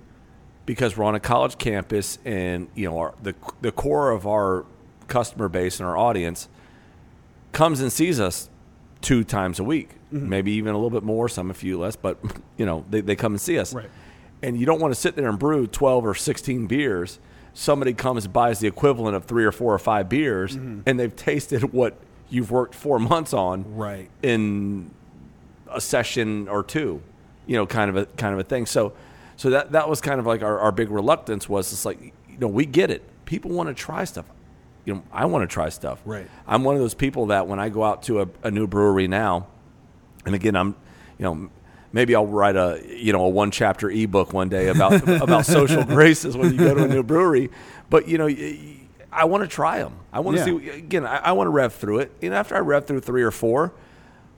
because 0.66 0.98
we're 0.98 1.06
on 1.06 1.14
a 1.14 1.20
college 1.20 1.60
campus 1.60 2.18
and 2.26 2.68
you 2.74 2.90
know 2.90 2.98
our, 2.98 3.14
the 3.22 3.36
the 3.62 3.72
core 3.72 4.10
of 4.10 4.26
our 4.26 4.66
customer 5.08 5.50
base 5.50 5.80
and 5.80 5.88
our 5.88 5.98
audience 5.98 6.48
comes 7.52 7.80
and 7.80 7.92
sees 7.92 8.20
us 8.20 8.50
two 9.02 9.24
times 9.24 9.60
a 9.60 9.64
week, 9.64 9.90
mm-hmm. 10.12 10.28
maybe 10.28 10.52
even 10.54 10.74
a 10.74 10.78
little 10.78 10.90
bit 10.90 11.04
more, 11.04 11.30
some 11.30 11.52
a 11.52 11.54
few 11.54 11.80
less, 11.80 11.96
but 11.96 12.18
you 12.58 12.66
know 12.66 12.86
they, 12.90 13.02
they 13.02 13.16
come 13.16 13.34
and 13.34 13.42
see 13.42 13.58
us. 13.60 13.74
Right. 13.74 13.90
And 14.44 14.60
you 14.60 14.66
don't 14.66 14.82
want 14.82 14.94
to 14.94 15.00
sit 15.00 15.16
there 15.16 15.30
and 15.30 15.40
brew 15.40 15.68
twelve 15.68 16.06
or 16.06 16.16
sixteen 16.16 16.68
beers. 16.68 17.20
Somebody 17.54 17.94
comes 17.94 18.26
and 18.26 18.34
buys 18.34 18.60
the 18.60 18.68
equivalent 18.68 19.16
of 19.16 19.26
three 19.26 19.46
or 19.46 19.52
four 19.52 19.74
or 19.74 19.80
five 19.80 20.10
beers, 20.10 20.58
mm-hmm. 20.58 20.82
and 20.86 21.00
they've 21.00 21.16
tasted 21.16 21.72
what 21.72 21.98
you've 22.30 22.52
worked 22.52 22.76
four 22.76 23.00
months 23.00 23.34
on 23.34 23.76
Right. 23.76 24.10
in 24.22 24.92
a 25.72 25.80
session 25.80 26.48
or 26.48 26.64
two, 26.64 27.02
you 27.48 27.56
know, 27.56 27.66
kind 27.66 27.90
of 27.90 27.96
a 27.96 28.06
kind 28.18 28.34
of 28.34 28.40
a 28.40 28.44
thing. 28.44 28.66
So, 28.66 28.94
so 29.38 29.50
that 29.52 29.72
that 29.72 29.90
was 29.90 30.02
kind 30.02 30.20
of 30.20 30.26
like 30.26 30.42
our, 30.42 30.60
our 30.60 30.72
big 30.72 30.90
reluctance 30.90 31.48
was 31.48 31.72
it's 31.72 31.86
like 31.86 32.02
you 32.02 32.38
know 32.38 32.48
we 32.48 32.66
get 32.66 32.92
it. 32.92 33.04
People 33.26 33.52
want 33.52 33.70
to 33.70 33.74
try 33.74 34.04
stuff. 34.04 34.26
You 34.86 34.96
know, 34.96 35.04
I 35.12 35.26
want 35.26 35.50
to 35.50 35.54
try 35.54 35.70
stuff. 35.70 36.00
Right. 36.06 36.28
I'm 36.48 36.64
one 36.64 36.76
of 36.76 36.82
those 36.82 36.94
people 36.94 37.28
that 37.28 37.48
when 37.48 37.60
I 37.60 37.70
go 37.70 37.84
out 37.84 38.04
to 38.04 38.22
a, 38.22 38.28
a 38.44 38.52
new 38.52 38.68
brewery 38.68 39.08
now, 39.08 39.48
and 40.26 40.36
again, 40.36 40.56
I'm, 40.56 40.76
you 41.18 41.24
know, 41.24 41.50
maybe 41.92 42.16
I'll 42.16 42.28
write 42.28 42.56
a 42.56 42.82
you 42.88 43.14
know 43.14 43.24
a 43.24 43.30
one 43.30 43.52
chapter 43.52 43.90
ebook 43.90 44.34
one 44.34 44.50
day 44.50 44.68
about 44.68 45.08
about 45.22 45.46
social 45.46 45.84
graces 45.84 46.38
when 46.38 46.52
you 46.52 46.58
go 46.58 46.76
to 46.76 46.84
a 46.84 46.88
new 46.88 47.04
brewery. 47.04 47.50
But 47.90 48.08
you 48.08 48.18
know, 48.18 48.28
I 49.12 49.26
want 49.26 49.44
to 49.44 49.48
try 49.48 49.80
them. 49.80 49.98
I 50.14 50.20
want 50.20 50.38
to 50.38 50.42
Yeah. 50.42 50.60
see 50.60 50.70
again. 50.70 51.06
I, 51.06 51.18
I 51.18 51.32
want 51.32 51.48
to 51.48 51.52
rev 51.52 51.74
through 51.74 52.00
it. 52.00 52.12
And 52.22 52.34
after 52.34 52.56
I 52.56 52.60
rev 52.60 52.86
through 52.86 53.02
three 53.02 53.24
or 53.24 53.32
four, 53.32 53.74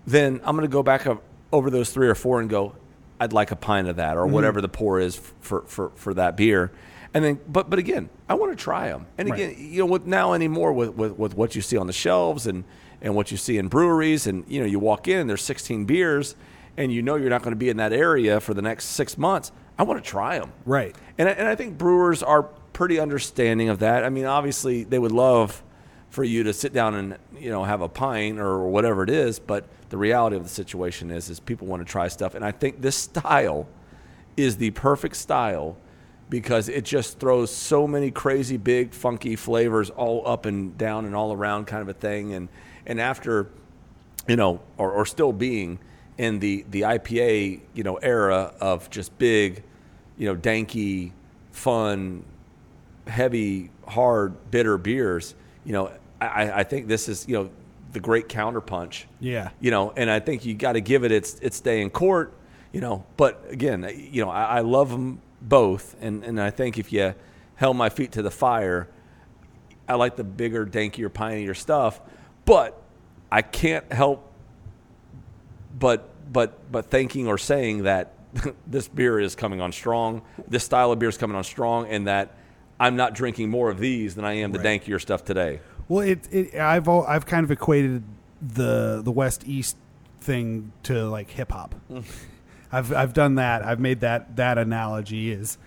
then 0.05 0.39
I'm 0.43 0.55
going 0.55 0.67
to 0.67 0.71
go 0.71 0.83
back 0.83 1.07
over 1.51 1.69
those 1.69 1.89
three 1.89 2.07
or 2.07 2.15
four 2.15 2.39
and 2.39 2.49
go, 2.49 2.75
I'd 3.19 3.33
like 3.33 3.51
a 3.51 3.55
pint 3.55 3.87
of 3.87 3.95
that 3.97 4.17
or 4.17 4.23
mm-hmm. 4.23 4.33
whatever 4.33 4.61
the 4.61 4.69
pour 4.69 4.99
is 4.99 5.19
for, 5.41 5.61
for, 5.63 5.89
for 5.95 6.13
that 6.13 6.37
beer. 6.37 6.71
And 7.13 7.23
then, 7.23 7.39
but, 7.47 7.69
but 7.69 7.79
again, 7.79 8.09
I 8.27 8.33
want 8.35 8.57
to 8.57 8.61
try 8.61 8.89
them. 8.89 9.07
And 9.17 9.29
Right. 9.29 9.39
again, 9.39 9.55
you 9.57 9.79
know, 9.79 9.85
with 9.85 10.05
now 10.05 10.33
anymore 10.33 10.73
with, 10.73 10.89
with, 10.95 11.17
with 11.17 11.35
what 11.35 11.55
you 11.55 11.61
see 11.61 11.77
on 11.77 11.87
the 11.87 11.93
shelves 11.93 12.47
and, 12.47 12.63
and 13.01 13.15
what 13.15 13.31
you 13.31 13.37
see 13.37 13.57
in 13.57 13.67
breweries 13.69 14.27
and, 14.27 14.43
you 14.47 14.59
know, 14.59 14.65
you 14.65 14.79
walk 14.79 15.07
in, 15.07 15.27
there's 15.27 15.41
16 15.41 15.85
beers 15.85 16.35
and 16.75 16.91
you 16.91 17.01
know 17.01 17.15
you're 17.15 17.29
not 17.29 17.41
going 17.41 17.53
to 17.53 17.57
be 17.57 17.69
in 17.69 17.77
that 17.77 17.91
area 17.93 18.39
for 18.39 18.53
the 18.53 18.61
next 18.61 18.85
six 18.85 19.17
months. 19.17 19.51
I 19.79 19.83
want 19.83 20.03
to 20.03 20.07
try 20.09 20.37
them. 20.39 20.51
Right. 20.65 20.95
And 21.17 21.27
I, 21.27 21.31
and 21.31 21.47
I 21.47 21.55
think 21.55 21.77
brewers 21.77 22.21
are 22.23 22.43
pretty 22.73 22.99
understanding 22.99 23.69
of 23.69 23.79
that. 23.79 24.03
I 24.03 24.09
mean, 24.09 24.25
obviously, 24.25 24.83
they 24.83 24.99
would 24.99 25.11
love 25.11 25.63
for 26.09 26.23
you 26.23 26.43
to 26.43 26.53
sit 26.53 26.73
down 26.73 26.95
and 26.95 27.17
you 27.37 27.49
know 27.49 27.63
have 27.63 27.81
a 27.81 27.89
pint 27.89 28.39
or 28.39 28.67
whatever 28.67 29.03
it 29.03 29.09
is, 29.09 29.39
but 29.39 29.67
the 29.89 29.97
reality 29.97 30.35
of 30.35 30.43
the 30.43 30.49
situation 30.49 31.11
is 31.11 31.29
is 31.29 31.39
people 31.39 31.67
want 31.67 31.85
to 31.85 31.91
try 31.91 32.07
stuff, 32.07 32.33
and 32.35 32.45
I 32.45 32.51
think 32.51 32.81
this 32.81 32.95
style 32.95 33.67
is 34.37 34.57
the 34.57 34.71
perfect 34.71 35.15
style 35.15 35.75
because 36.29 36.67
it 36.69 36.83
just 36.83 37.19
throws 37.19 37.49
so 37.55 37.87
many 37.87 38.11
crazy 38.11 38.57
big 38.57 38.93
funky 38.93 39.35
flavors 39.35 39.89
all 39.89 40.27
up 40.27 40.45
and 40.45 40.77
down 40.77 41.05
and 41.05 41.15
all 41.15 41.31
around 41.33 41.65
kind 41.65 41.81
of 41.81 41.89
a 41.89 41.93
thing 41.93 42.33
and 42.33 42.49
and 42.85 42.99
after 42.99 43.47
you 44.27 44.35
know 44.35 44.59
or, 44.77 44.91
or 44.91 45.05
still 45.05 45.31
being 45.31 45.79
in 46.17 46.39
the 46.39 46.65
the 46.69 46.81
IPA 46.81 47.61
you 47.73 47.83
know 47.83 47.95
era 47.97 48.53
of 48.59 48.89
just 48.89 49.17
big 49.17 49.63
you 50.17 50.27
know 50.27 50.35
danky 50.35 51.11
fun 51.51 52.23
heavy 53.07 53.69
hard 53.87 54.35
bitter 54.51 54.77
beers 54.77 55.33
you 55.63 55.71
know 55.71 55.91
I, 56.19 56.51
I 56.51 56.63
think 56.63 56.87
this 56.87 57.07
is 57.07 57.27
you 57.27 57.35
know 57.35 57.49
the 57.93 57.99
great 58.01 58.27
counterpunch 58.27 59.05
Yeah. 59.21 59.49
you 59.61 59.71
know, 59.71 59.93
and 59.95 60.09
I 60.09 60.19
think 60.19 60.45
you 60.45 60.53
got 60.55 60.73
to 60.73 60.81
give 60.81 61.05
it 61.05 61.11
its 61.11 61.35
its 61.39 61.61
day 61.61 61.81
in 61.81 61.89
court, 61.89 62.33
you 62.73 62.81
know. 62.81 63.05
But 63.15 63.45
again, 63.49 63.89
you 64.11 64.25
know, 64.25 64.29
I, 64.29 64.57
I 64.57 64.59
love 64.59 64.89
them 64.89 65.21
both, 65.41 65.95
and 66.01 66.23
and 66.23 66.39
I 66.41 66.49
think 66.49 66.77
if 66.77 66.91
you 66.91 67.13
held 67.55 67.77
my 67.77 67.89
feet 67.89 68.11
to 68.13 68.21
the 68.21 68.31
fire, 68.31 68.87
I 69.87 69.95
like 69.95 70.15
the 70.15 70.23
bigger, 70.23 70.65
dankier, 70.65 71.09
pioneer 71.13 71.53
stuff, 71.53 71.99
but 72.45 72.79
I 73.31 73.41
can't 73.41 73.91
help 73.91 74.31
but 75.77 76.09
but 76.31 76.71
but 76.71 76.85
thinking 76.85 77.27
or 77.27 77.37
saying 77.37 77.83
that 77.83 78.13
this 78.67 78.87
beer 78.87 79.19
is 79.19 79.35
coming 79.35 79.61
on 79.61 79.71
strong, 79.71 80.21
this 80.47 80.63
style 80.63 80.91
of 80.91 80.99
beer 80.99 81.09
is 81.09 81.17
coming 81.17 81.35
on 81.37 81.43
strong, 81.43 81.87
and 81.87 82.07
that 82.07 82.35
I'm 82.79 82.95
not 82.95 83.13
drinking 83.15 83.49
more 83.49 83.69
of 83.69 83.79
these 83.79 84.15
than 84.15 84.25
I 84.25 84.33
am 84.33 84.51
the 84.51 84.59
Right. 84.59 84.81
dankier 84.81 84.99
stuff 85.01 85.23
today. 85.25 85.61
Well, 85.87 86.01
it, 86.05 86.27
it 86.33 86.55
I've 86.55 86.87
al- 86.87 87.05
I've 87.07 87.25
kind 87.25 87.43
of 87.43 87.51
equated 87.51 88.03
the 88.41 89.01
the 89.03 89.11
West 89.11 89.47
East 89.47 89.77
thing 90.21 90.71
to 90.83 91.05
like 91.09 91.29
hip 91.31 91.51
hop. 91.51 91.75
Mm. 91.91 92.03
I've 92.71 92.93
I've 92.93 93.13
done 93.13 93.35
that. 93.35 93.63
I've 93.63 93.79
made 93.79 94.01
that 94.01 94.35
that 94.35 94.57
analogy 94.57 95.31
is 95.31 95.57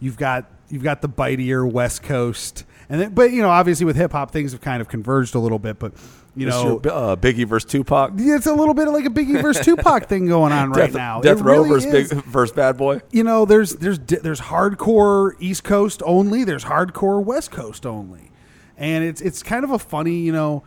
you've 0.00 0.16
got 0.16 0.46
you've 0.68 0.82
got 0.82 1.02
the 1.02 1.08
bitier 1.08 1.70
West 1.70 2.02
Coast, 2.02 2.64
and 2.88 3.00
then, 3.00 3.14
but 3.14 3.32
you 3.32 3.42
know 3.42 3.50
obviously 3.50 3.86
with 3.86 3.96
hip 3.96 4.12
hop 4.12 4.30
things 4.30 4.52
have 4.52 4.60
kind 4.60 4.80
of 4.80 4.88
converged 4.88 5.34
a 5.34 5.38
little 5.38 5.58
bit, 5.58 5.78
but 5.78 5.92
you 6.34 6.46
know. 6.46 6.80
your, 6.84 6.92
uh, 6.92 7.16
Biggie 7.16 7.46
versus 7.46 7.70
Tupac. 7.70 8.12
it's 8.16 8.46
a 8.46 8.54
little 8.54 8.74
bit 8.74 8.88
like 8.88 9.04
a 9.04 9.10
Biggie 9.10 9.42
versus 9.42 9.64
Tupac 9.64 10.06
thing 10.06 10.26
going 10.26 10.52
on 10.52 10.70
right 10.70 10.86
Death, 10.86 10.94
now. 10.94 11.20
Death 11.20 11.40
It 11.40 11.42
Row 11.42 11.64
really 11.64 11.68
versus. 11.68 12.10
Big, 12.10 12.24
versus 12.24 12.54
Bad 12.54 12.76
Boy. 12.76 13.00
you 13.10 13.24
know, 13.24 13.44
there's 13.44 13.74
there's 13.76 13.98
there's 13.98 14.40
hardcore 14.40 15.32
East 15.40 15.64
Coast 15.64 16.02
only. 16.06 16.44
There's 16.44 16.64
hardcore 16.64 17.22
West 17.22 17.50
Coast 17.50 17.84
only, 17.84 18.30
and 18.76 19.04
it's 19.04 19.20
it's 19.20 19.42
kind 19.42 19.64
of 19.64 19.70
a 19.70 19.78
funny 19.78 20.20
you 20.20 20.32
know 20.32 20.62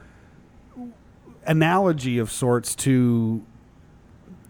analogy 1.46 2.20
of 2.20 2.32
sorts 2.32 2.76
to 2.76 3.42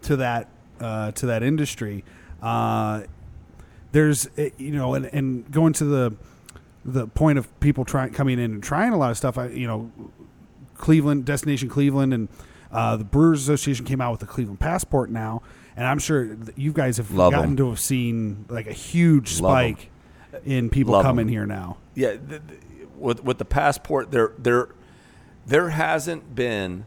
to 0.02 0.16
that 0.16 0.48
uh, 0.80 1.12
to 1.12 1.26
that 1.26 1.42
industry. 1.42 2.04
Uh, 2.42 3.02
there's 3.92 4.28
eh, 4.36 4.50
you 4.58 4.70
know, 4.72 4.94
and, 4.94 5.06
and 5.06 5.50
going 5.50 5.72
to 5.74 5.84
the 5.84 6.16
the 6.84 7.06
point 7.06 7.38
of 7.38 7.60
people 7.60 7.84
trying 7.84 8.12
coming 8.12 8.38
in 8.38 8.52
and 8.52 8.62
trying 8.62 8.92
a 8.92 8.96
lot 8.96 9.10
of 9.10 9.16
stuff. 9.16 9.38
I 9.38 9.48
you 9.48 9.66
know, 9.66 9.90
Cleveland 10.76 11.24
Destination 11.24 11.68
Cleveland 11.68 12.12
and 12.14 12.28
uh, 12.72 12.96
the 12.96 13.04
Brewers 13.04 13.42
Association 13.42 13.84
came 13.84 14.00
out 14.00 14.10
with 14.12 14.20
the 14.20 14.26
Cleveland 14.26 14.58
Passport 14.60 15.10
now, 15.10 15.42
and 15.76 15.86
I'm 15.86 15.98
sure 15.98 16.36
you 16.56 16.72
guys 16.72 16.96
have 16.96 17.10
Love 17.12 17.32
gotten 17.32 17.50
'em. 17.50 17.56
to 17.58 17.68
have 17.68 17.78
seen 17.80 18.46
like 18.48 18.66
a 18.66 18.72
huge 18.72 19.34
spike 19.34 19.90
in 20.44 20.70
people 20.70 20.94
Love 20.94 21.04
'em. 21.04 21.10
coming 21.10 21.28
here 21.28 21.46
now. 21.46 21.76
Yeah, 21.94 22.12
th- 22.16 22.40
th- 22.48 22.60
with 22.98 23.22
with 23.22 23.38
the 23.38 23.44
passport, 23.44 24.10
there 24.10 24.32
there 24.38 24.68
there 25.46 25.68
hasn't 25.70 26.34
been 26.34 26.86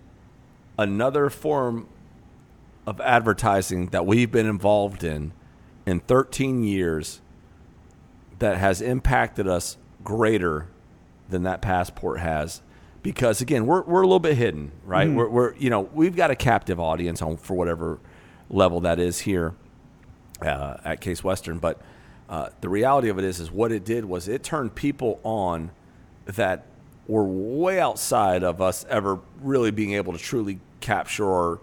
another 0.78 1.30
form 1.30 1.88
of 2.86 3.02
advertising 3.02 3.88
that 3.88 4.06
we've 4.06 4.32
been 4.32 4.46
involved 4.46 5.04
in 5.04 5.32
in 5.86 6.00
13 6.02 6.64
years 6.64 7.22
that 8.40 8.58
has 8.58 8.82
impacted 8.82 9.48
us 9.48 9.78
greater 10.04 10.68
than 11.30 11.44
that 11.44 11.62
passport 11.62 12.20
has. 12.20 12.62
Because 13.02 13.42
again 13.42 13.66
we're, 13.66 13.84
we're 13.84 14.02
a 14.02 14.08
little 14.08 14.20
bit 14.20 14.36
hidden 14.36 14.72
right? 14.84 15.10
We're, 15.10 15.30
we're 15.30 15.56
you 15.56 15.70
know 15.70 15.82
we've 15.82 16.16
got 16.16 16.32
a 16.32 16.36
captive 16.36 16.80
audience 16.80 17.22
on 17.22 17.38
for 17.38 17.56
whatever 17.56 18.00
level 18.50 18.82
that 18.82 19.00
is 19.00 19.20
here 19.20 19.54
uh, 20.42 20.78
at 20.84 21.02
Case 21.02 21.24
Western. 21.24 21.60
But 21.60 21.82
uh, 22.30 22.50
the 22.62 22.70
reality 22.70 23.10
of 23.10 23.20
it 23.20 23.26
is, 23.26 23.40
is 23.40 23.52
what 23.52 23.72
it 23.72 23.86
did 23.86 24.06
was 24.06 24.28
it 24.28 24.44
turned 24.44 24.76
people 24.76 25.20
on 25.24 25.72
that 26.26 26.66
were 27.08 27.24
way 27.24 27.80
outside 27.80 28.44
of 28.44 28.62
us 28.62 28.86
ever 28.90 29.20
really 29.42 29.72
being 29.72 29.94
able 29.94 30.14
to 30.14 30.20
truly 30.20 30.60
capture 30.80 31.26
or 31.26 31.60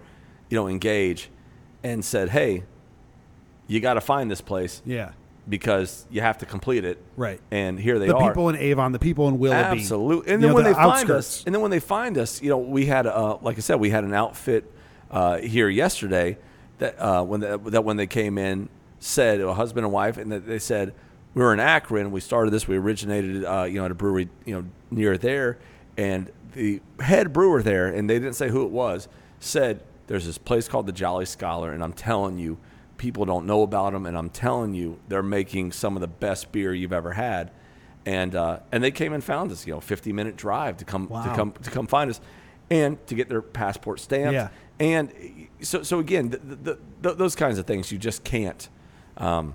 you 0.53 0.57
know 0.59 0.69
engage. 0.69 1.31
and 1.83 2.05
said, 2.05 2.29
"Hey, 2.29 2.63
you 3.67 3.81
got 3.81 3.95
to 3.95 4.01
find 4.01 4.31
this 4.31 4.41
place 4.41 4.83
Yeah. 4.85 5.13
because 5.49 6.07
you 6.11 6.21
have 6.21 6.39
to 6.39 6.47
complete 6.47 6.85
it." 6.85 6.99
Right. 7.17 7.41
And 7.51 7.81
here 7.81 7.99
they 7.99 8.07
the 8.07 8.15
are. 8.15 8.23
The 8.23 8.29
people 8.29 8.49
in 8.51 8.57
Avon, 8.57 8.93
the 8.93 8.99
people 9.01 9.27
in 9.29 9.39
Willoughby. 9.39 9.81
Absolutely. 9.81 10.33
And 10.33 10.43
then 10.43 10.51
know, 10.51 10.55
when 10.55 10.65
the 10.65 10.71
they 10.71 10.75
find 10.75 11.11
us, 11.11 11.43
and 11.45 11.53
then 11.55 11.61
when 11.63 11.71
they 11.73 11.81
find 11.81 12.19
us, 12.19 12.41
you 12.43 12.51
know, 12.51 12.59
we 12.59 12.87
had, 12.87 13.07
uh, 13.09 13.39
like 13.43 13.57
I 13.57 13.61
said, 13.61 13.81
we 13.81 13.91
had 13.91 14.05
an 14.05 14.15
outfit 14.15 14.71
uh, 15.11 15.39
here 15.39 15.69
yesterday 15.69 16.37
that 16.79 16.95
uh, 17.01 17.25
when 17.25 17.41
the, 17.41 17.59
that 17.59 17.83
when 17.83 17.97
they 17.97 18.07
came 18.07 18.39
in 18.39 18.69
said 19.01 19.41
a 19.41 19.55
husband 19.55 19.85
and 19.87 19.93
wife, 19.93 20.19
and 20.19 20.31
that 20.31 20.47
they 20.47 20.61
said 20.61 20.95
we 21.35 21.43
were 21.43 21.53
in 21.53 21.59
Akron. 21.61 22.13
We 22.13 22.21
started 22.21 22.53
this. 22.53 22.69
We 22.69 22.77
originated, 22.77 23.45
uh, 23.45 23.65
you 23.65 23.79
know, 23.81 23.87
at 23.87 23.91
a 23.91 23.95
brewery, 23.95 24.29
you 24.45 24.55
know, 24.55 24.65
near 24.91 25.19
there, 25.19 25.59
and 25.97 26.31
the 26.53 26.81
head 27.01 27.33
brewer 27.33 27.61
there, 27.63 27.89
and 27.89 28.09
they 28.09 28.21
didn't 28.21 28.35
say 28.37 28.51
who 28.51 28.65
it 28.65 28.71
was, 28.71 29.09
said 29.41 29.81
there's 30.13 30.27
this 30.27 30.37
place 30.39 30.69
called 30.69 30.85
the 30.87 30.93
Jolly 30.93 31.25
Scholar, 31.25 31.73
and 31.73 31.83
I'm 31.83 31.95
telling 31.95 32.39
you. 32.39 32.59
People 32.99 33.25
don't 33.25 33.47
know 33.47 33.63
about 33.63 33.95
them, 33.95 34.07
and 34.07 34.17
I'm 34.17 34.31
telling 34.31 34.75
you, 34.75 34.97
they're 35.09 35.25
making 35.25 35.73
some 35.73 35.97
of 35.97 36.03
the 36.03 36.07
best 36.07 36.53
beer 36.53 36.73
you've 36.73 36.93
ever 36.93 37.15
had 37.15 37.51
and 38.07 38.35
uh, 38.35 38.61
and 38.71 38.83
they 38.83 38.91
came 38.91 39.13
and 39.13 39.23
found 39.23 39.51
us. 39.51 39.67
You 39.67 39.75
know, 39.75 39.81
50 39.81 40.13
minute 40.13 40.37
drive 40.37 40.77
to 40.77 40.85
come 40.85 41.09
Wow. 41.09 41.25
to 41.25 41.35
come 41.35 41.53
to 41.63 41.71
come 41.71 41.87
find 41.87 42.11
us, 42.11 42.21
and 42.71 43.05
to 43.07 43.15
get 43.15 43.29
their 43.29 43.43
passport 43.43 43.99
stamped. 44.01 44.35
Yeah. 44.35 44.49
And 44.79 45.13
so 45.61 45.83
so 45.83 45.99
again, 45.99 46.31
the, 46.31 46.39
the, 46.39 46.79
the, 47.01 47.15
those 47.15 47.35
kinds 47.35 47.59
of 47.59 47.67
things 47.67 47.91
you 47.91 47.99
just 47.99 48.25
can't. 48.25 48.69
Um, 49.17 49.55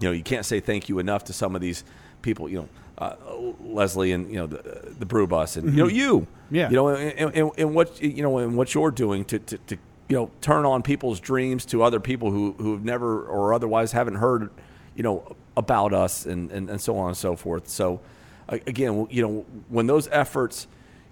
you 0.00 0.08
know, 0.08 0.12
you 0.12 0.22
can't 0.22 0.44
say 0.44 0.60
thank 0.60 0.88
you 0.88 0.98
enough 0.98 1.24
to 1.24 1.32
some 1.32 1.54
of 1.54 1.60
these 1.60 1.84
people. 2.24 2.48
You 2.48 2.58
know, 2.58 2.68
uh, 2.98 3.16
Leslie 3.60 4.12
and 4.12 4.30
you 4.30 4.36
know 4.36 4.46
the 4.46 4.94
the 4.98 5.06
brew 5.06 5.26
bus 5.26 5.56
and 5.56 5.70
you 5.70 5.82
know 5.84 5.88
you. 5.88 6.20
Mm-hmm. 6.20 6.54
Yeah. 6.54 6.70
You 6.70 6.76
know, 6.76 6.88
and, 6.88 7.34
and, 7.36 7.50
and 7.56 7.74
what 7.74 8.02
you 8.02 8.22
know 8.22 8.38
and 8.38 8.56
what 8.56 8.74
you're 8.74 8.90
doing 8.90 9.24
to, 9.26 9.38
to, 9.38 9.58
to 9.58 9.76
you 10.08 10.16
know 10.16 10.30
turn 10.40 10.64
on 10.64 10.82
people's 10.82 11.20
dreams 11.20 11.64
to 11.66 11.82
other 11.82 12.00
people 12.00 12.30
who 12.30 12.52
who 12.58 12.72
have 12.72 12.84
never 12.84 13.22
or 13.22 13.54
otherwise 13.54 13.92
haven't 13.92 14.16
heard 14.16 14.50
you 14.96 15.02
know 15.02 15.36
about 15.56 15.92
us 15.92 16.26
and 16.26 16.50
and, 16.50 16.68
and 16.68 16.80
so 16.80 16.96
on 16.98 17.08
and 17.08 17.16
so 17.16 17.36
forth. 17.36 17.68
So 17.68 18.00
again, 18.48 19.06
you 19.10 19.22
know, 19.22 19.46
when 19.68 19.86
those 19.86 20.08
efforts 20.08 20.66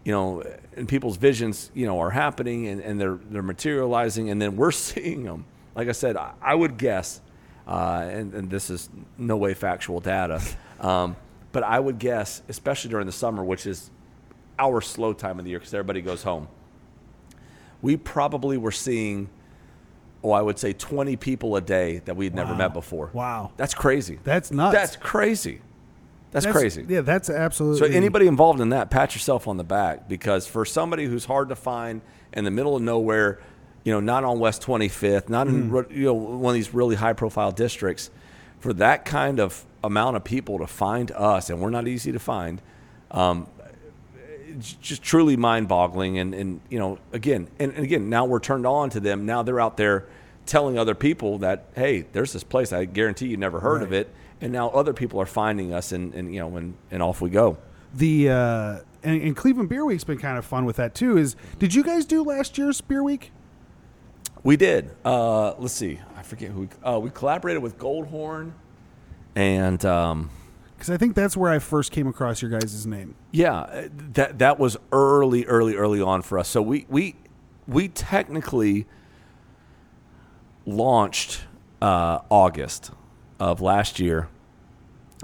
you 0.04 0.12
know, 0.12 0.42
and 0.76 0.88
people's 0.88 1.16
visions, 1.16 1.70
you 1.74 1.86
know, 1.86 2.00
are 2.00 2.10
happening 2.10 2.66
and, 2.66 2.80
and 2.80 3.00
they're 3.00 3.18
they're 3.30 3.42
materializing, 3.42 4.30
and 4.30 4.40
then 4.40 4.56
we're 4.56 4.70
seeing 4.88 5.24
them. 5.24 5.44
Like 5.74 5.88
I 5.88 5.92
said, 5.92 6.16
I, 6.16 6.32
I 6.42 6.54
would 6.54 6.76
guess, 6.76 7.20
uh, 7.66 8.06
and, 8.10 8.34
and 8.34 8.50
this 8.50 8.68
is 8.68 8.90
no 9.16 9.36
way 9.36 9.54
factual 9.54 10.00
data, 10.00 10.42
um, 10.82 11.16
but 11.52 11.62
I 11.62 11.78
would 11.80 11.98
guess, 11.98 12.42
especially 12.48 12.90
during 12.90 13.06
the 13.06 13.12
summer, 13.12 13.42
which 13.44 13.66
is 13.66 13.90
our 14.58 14.80
slow 14.80 15.12
time 15.12 15.38
of 15.38 15.44
the 15.44 15.50
year 15.50 15.58
because 15.58 15.74
everybody 15.74 16.00
goes 16.02 16.22
home, 16.22 16.48
we 17.80 17.96
probably 17.96 18.56
were 18.56 18.70
seeing, 18.72 19.28
oh, 20.22 20.30
I 20.32 20.40
would 20.42 20.58
say 20.58 20.72
20 20.72 21.16
people 21.16 21.56
a 21.56 21.60
day 21.60 21.98
that 22.04 22.16
we'd 22.16 22.34
never 22.34 22.52
Wow. 22.52 22.58
met 22.58 22.72
before. 22.74 23.10
Wow. 23.12 23.52
That's 23.56 23.74
crazy. 23.74 24.18
That's 24.24 24.50
nuts. 24.50 24.74
That's 24.74 24.96
crazy. 24.96 25.60
That's, 26.30 26.46
crazy. 26.46 26.86
Yeah, 26.88 27.02
that's 27.02 27.28
absolutely. 27.28 27.80
So 27.90 27.94
anybody 27.94 28.26
involved 28.26 28.60
in 28.60 28.70
that, 28.70 28.88
pat 28.88 29.14
yourself 29.14 29.46
on 29.46 29.58
the 29.58 29.64
back 29.64 30.08
because 30.08 30.46
for 30.46 30.64
somebody 30.64 31.04
who's 31.04 31.26
hard 31.26 31.50
to 31.50 31.56
find 31.56 32.00
in 32.32 32.44
the 32.44 32.50
middle 32.50 32.74
of 32.74 32.80
nowhere, 32.80 33.38
you 33.84 33.92
know, 33.92 34.00
not 34.00 34.24
on 34.24 34.38
West 34.38 34.62
25th, 34.62 35.28
not 35.28 35.46
in 35.48 35.70
Mm-hmm. 35.70 35.92
you 35.94 36.04
know 36.06 36.14
one 36.14 36.52
of 36.52 36.54
these 36.54 36.72
really 36.72 36.96
high 36.96 37.12
profile 37.12 37.52
districts, 37.52 38.10
for 38.60 38.72
that 38.74 39.04
kind 39.04 39.40
of 39.40 39.66
amount 39.84 40.16
of 40.16 40.24
people 40.24 40.58
to 40.58 40.66
find 40.66 41.10
us, 41.12 41.50
and 41.50 41.60
we're 41.60 41.70
not 41.70 41.88
easy 41.88 42.12
to 42.12 42.18
find, 42.18 42.60
um, 43.10 43.46
it's 44.48 44.74
just 44.74 45.02
truly 45.02 45.36
mind 45.36 45.68
boggling. 45.68 46.18
And, 46.18 46.34
and 46.34 46.60
you 46.68 46.78
know, 46.78 46.98
again, 47.12 47.48
and, 47.58 47.72
and 47.72 47.84
again, 47.84 48.08
now 48.08 48.24
we're 48.24 48.40
turned 48.40 48.66
on 48.66 48.90
to 48.90 49.00
them. 49.00 49.26
Now 49.26 49.42
they're 49.42 49.60
out 49.60 49.76
there 49.76 50.06
telling 50.46 50.78
other 50.78 50.94
people 50.94 51.38
that, 51.38 51.66
hey, 51.74 52.02
there's 52.12 52.32
this 52.32 52.44
place. 52.44 52.72
I 52.72 52.84
guarantee 52.84 53.28
you 53.28 53.36
never 53.36 53.60
heard 53.60 53.82
of 53.82 53.92
it. 53.92 54.08
And 54.40 54.52
now 54.52 54.70
other 54.70 54.92
people 54.92 55.20
are 55.20 55.26
finding 55.26 55.72
us, 55.72 55.92
and, 55.92 56.14
and 56.14 56.34
you 56.34 56.40
know, 56.40 56.56
and, 56.56 56.74
and 56.90 57.02
off 57.02 57.20
we 57.20 57.30
go. 57.30 57.58
the 57.94 58.28
uh, 58.30 58.78
and, 59.02 59.22
and 59.22 59.36
Cleveland 59.36 59.68
Beer 59.68 59.84
Week's 59.84 60.04
been 60.04 60.18
kind 60.18 60.38
of 60.38 60.44
fun 60.44 60.64
with 60.64 60.76
that 60.76 60.94
too. 60.94 61.16
Is 61.16 61.36
did 61.58 61.74
you 61.74 61.82
guys 61.82 62.04
do 62.04 62.22
last 62.22 62.58
year's 62.58 62.80
Beer 62.80 63.02
Week? 63.02 63.32
We 64.42 64.56
did. 64.56 64.90
Uh, 65.04 65.54
let's 65.58 65.74
see. 65.74 66.00
I 66.16 66.22
forget 66.22 66.50
who. 66.50 66.62
We, 66.62 66.68
uh, 66.82 66.98
we 66.98 67.10
collaborated 67.10 67.62
with 67.62 67.78
Goldhorn, 67.78 68.52
and 69.34 69.84
um, 69.84 70.30
Because 70.76 70.90
I 70.90 70.96
think 70.96 71.14
that's 71.14 71.36
where 71.36 71.50
I 71.50 71.58
first 71.58 71.92
came 71.92 72.06
across 72.06 72.42
your 72.42 72.50
guys' 72.50 72.86
name. 72.86 73.14
yeah, 73.30 73.54
uh, 73.60 73.88
that 74.14 74.38
that 74.38 74.58
was 74.58 74.76
early, 74.92 75.44
early, 75.46 75.74
early 75.76 76.00
on 76.00 76.22
for 76.22 76.38
us. 76.38 76.48
So 76.48 76.60
we 76.62 76.86
we 76.88 77.16
we 77.66 77.88
technically 77.88 78.86
launched 80.66 81.44
uh, 81.80 82.20
August 82.28 82.90
of 83.40 83.60
last 83.60 83.98
year 83.98 84.28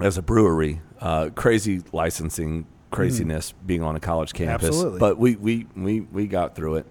as 0.01 0.17
a 0.17 0.21
brewery. 0.21 0.81
Uh, 0.99 1.29
crazy 1.33 1.81
licensing 1.93 2.65
craziness 2.91 3.53
being 3.65 3.81
on 3.83 3.95
a 3.95 3.99
college 3.99 4.33
campus, 4.33 4.67
Absolutely. 4.69 4.99
but 4.99 5.17
we 5.17 5.35
we 5.35 5.65
we 5.75 6.01
we 6.01 6.27
got 6.27 6.55
through 6.55 6.75
it. 6.75 6.85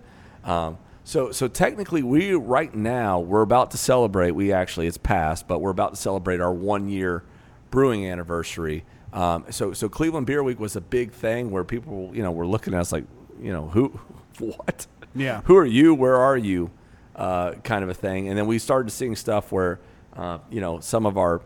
Um, 0.45 0.79
so 1.09 1.33
so 1.33 1.49
technically, 1.49 2.03
we 2.03 2.35
right 2.35 2.75
now 2.75 3.19
we're 3.19 3.41
about 3.41 3.71
to 3.71 3.79
celebrate. 3.79 4.33
We 4.33 4.53
actually 4.53 4.87
it's 4.87 4.99
past, 4.99 5.49
but 5.49 5.61
we're 5.61 5.71
about 5.71 5.95
to 5.95 5.97
celebrate 6.01 6.39
our 6.39 6.53
one 6.53 6.91
year 6.91 7.25
brewing 7.71 8.07
anniversary. 8.07 8.85
Um, 9.15 9.47
so 9.49 9.73
so 9.73 9.89
Cleveland 9.89 10.27
Beer 10.27 10.43
Week 10.43 10.61
was 10.61 10.77
a 10.77 10.83
big 10.83 11.13
thing 11.13 11.51
where 11.51 11.65
people 11.65 12.11
you 12.13 12.23
know 12.23 12.31
were 12.31 12.47
looking 12.47 12.75
at 12.75 12.81
us 12.81 12.93
like 12.93 13.05
you 13.41 13.51
know 13.55 13.69
who 13.69 13.89
what 14.39 14.87
Yeah. 15.15 15.41
who 15.47 15.57
are 15.57 15.65
you 15.65 15.95
where 15.95 16.17
are 16.17 16.37
you 16.37 16.71
uh, 17.17 17.53
kind 17.65 17.83
of 17.83 17.89
a 17.89 17.95
thing, 17.95 18.29
and 18.29 18.37
then 18.37 18.47
we 18.47 18.59
started 18.59 18.91
seeing 18.91 19.17
stuff 19.17 19.51
where 19.51 19.81
uh, 20.15 20.41
you 20.51 20.61
know 20.61 20.79
some 20.81 21.07
of 21.07 21.17
our 21.17 21.41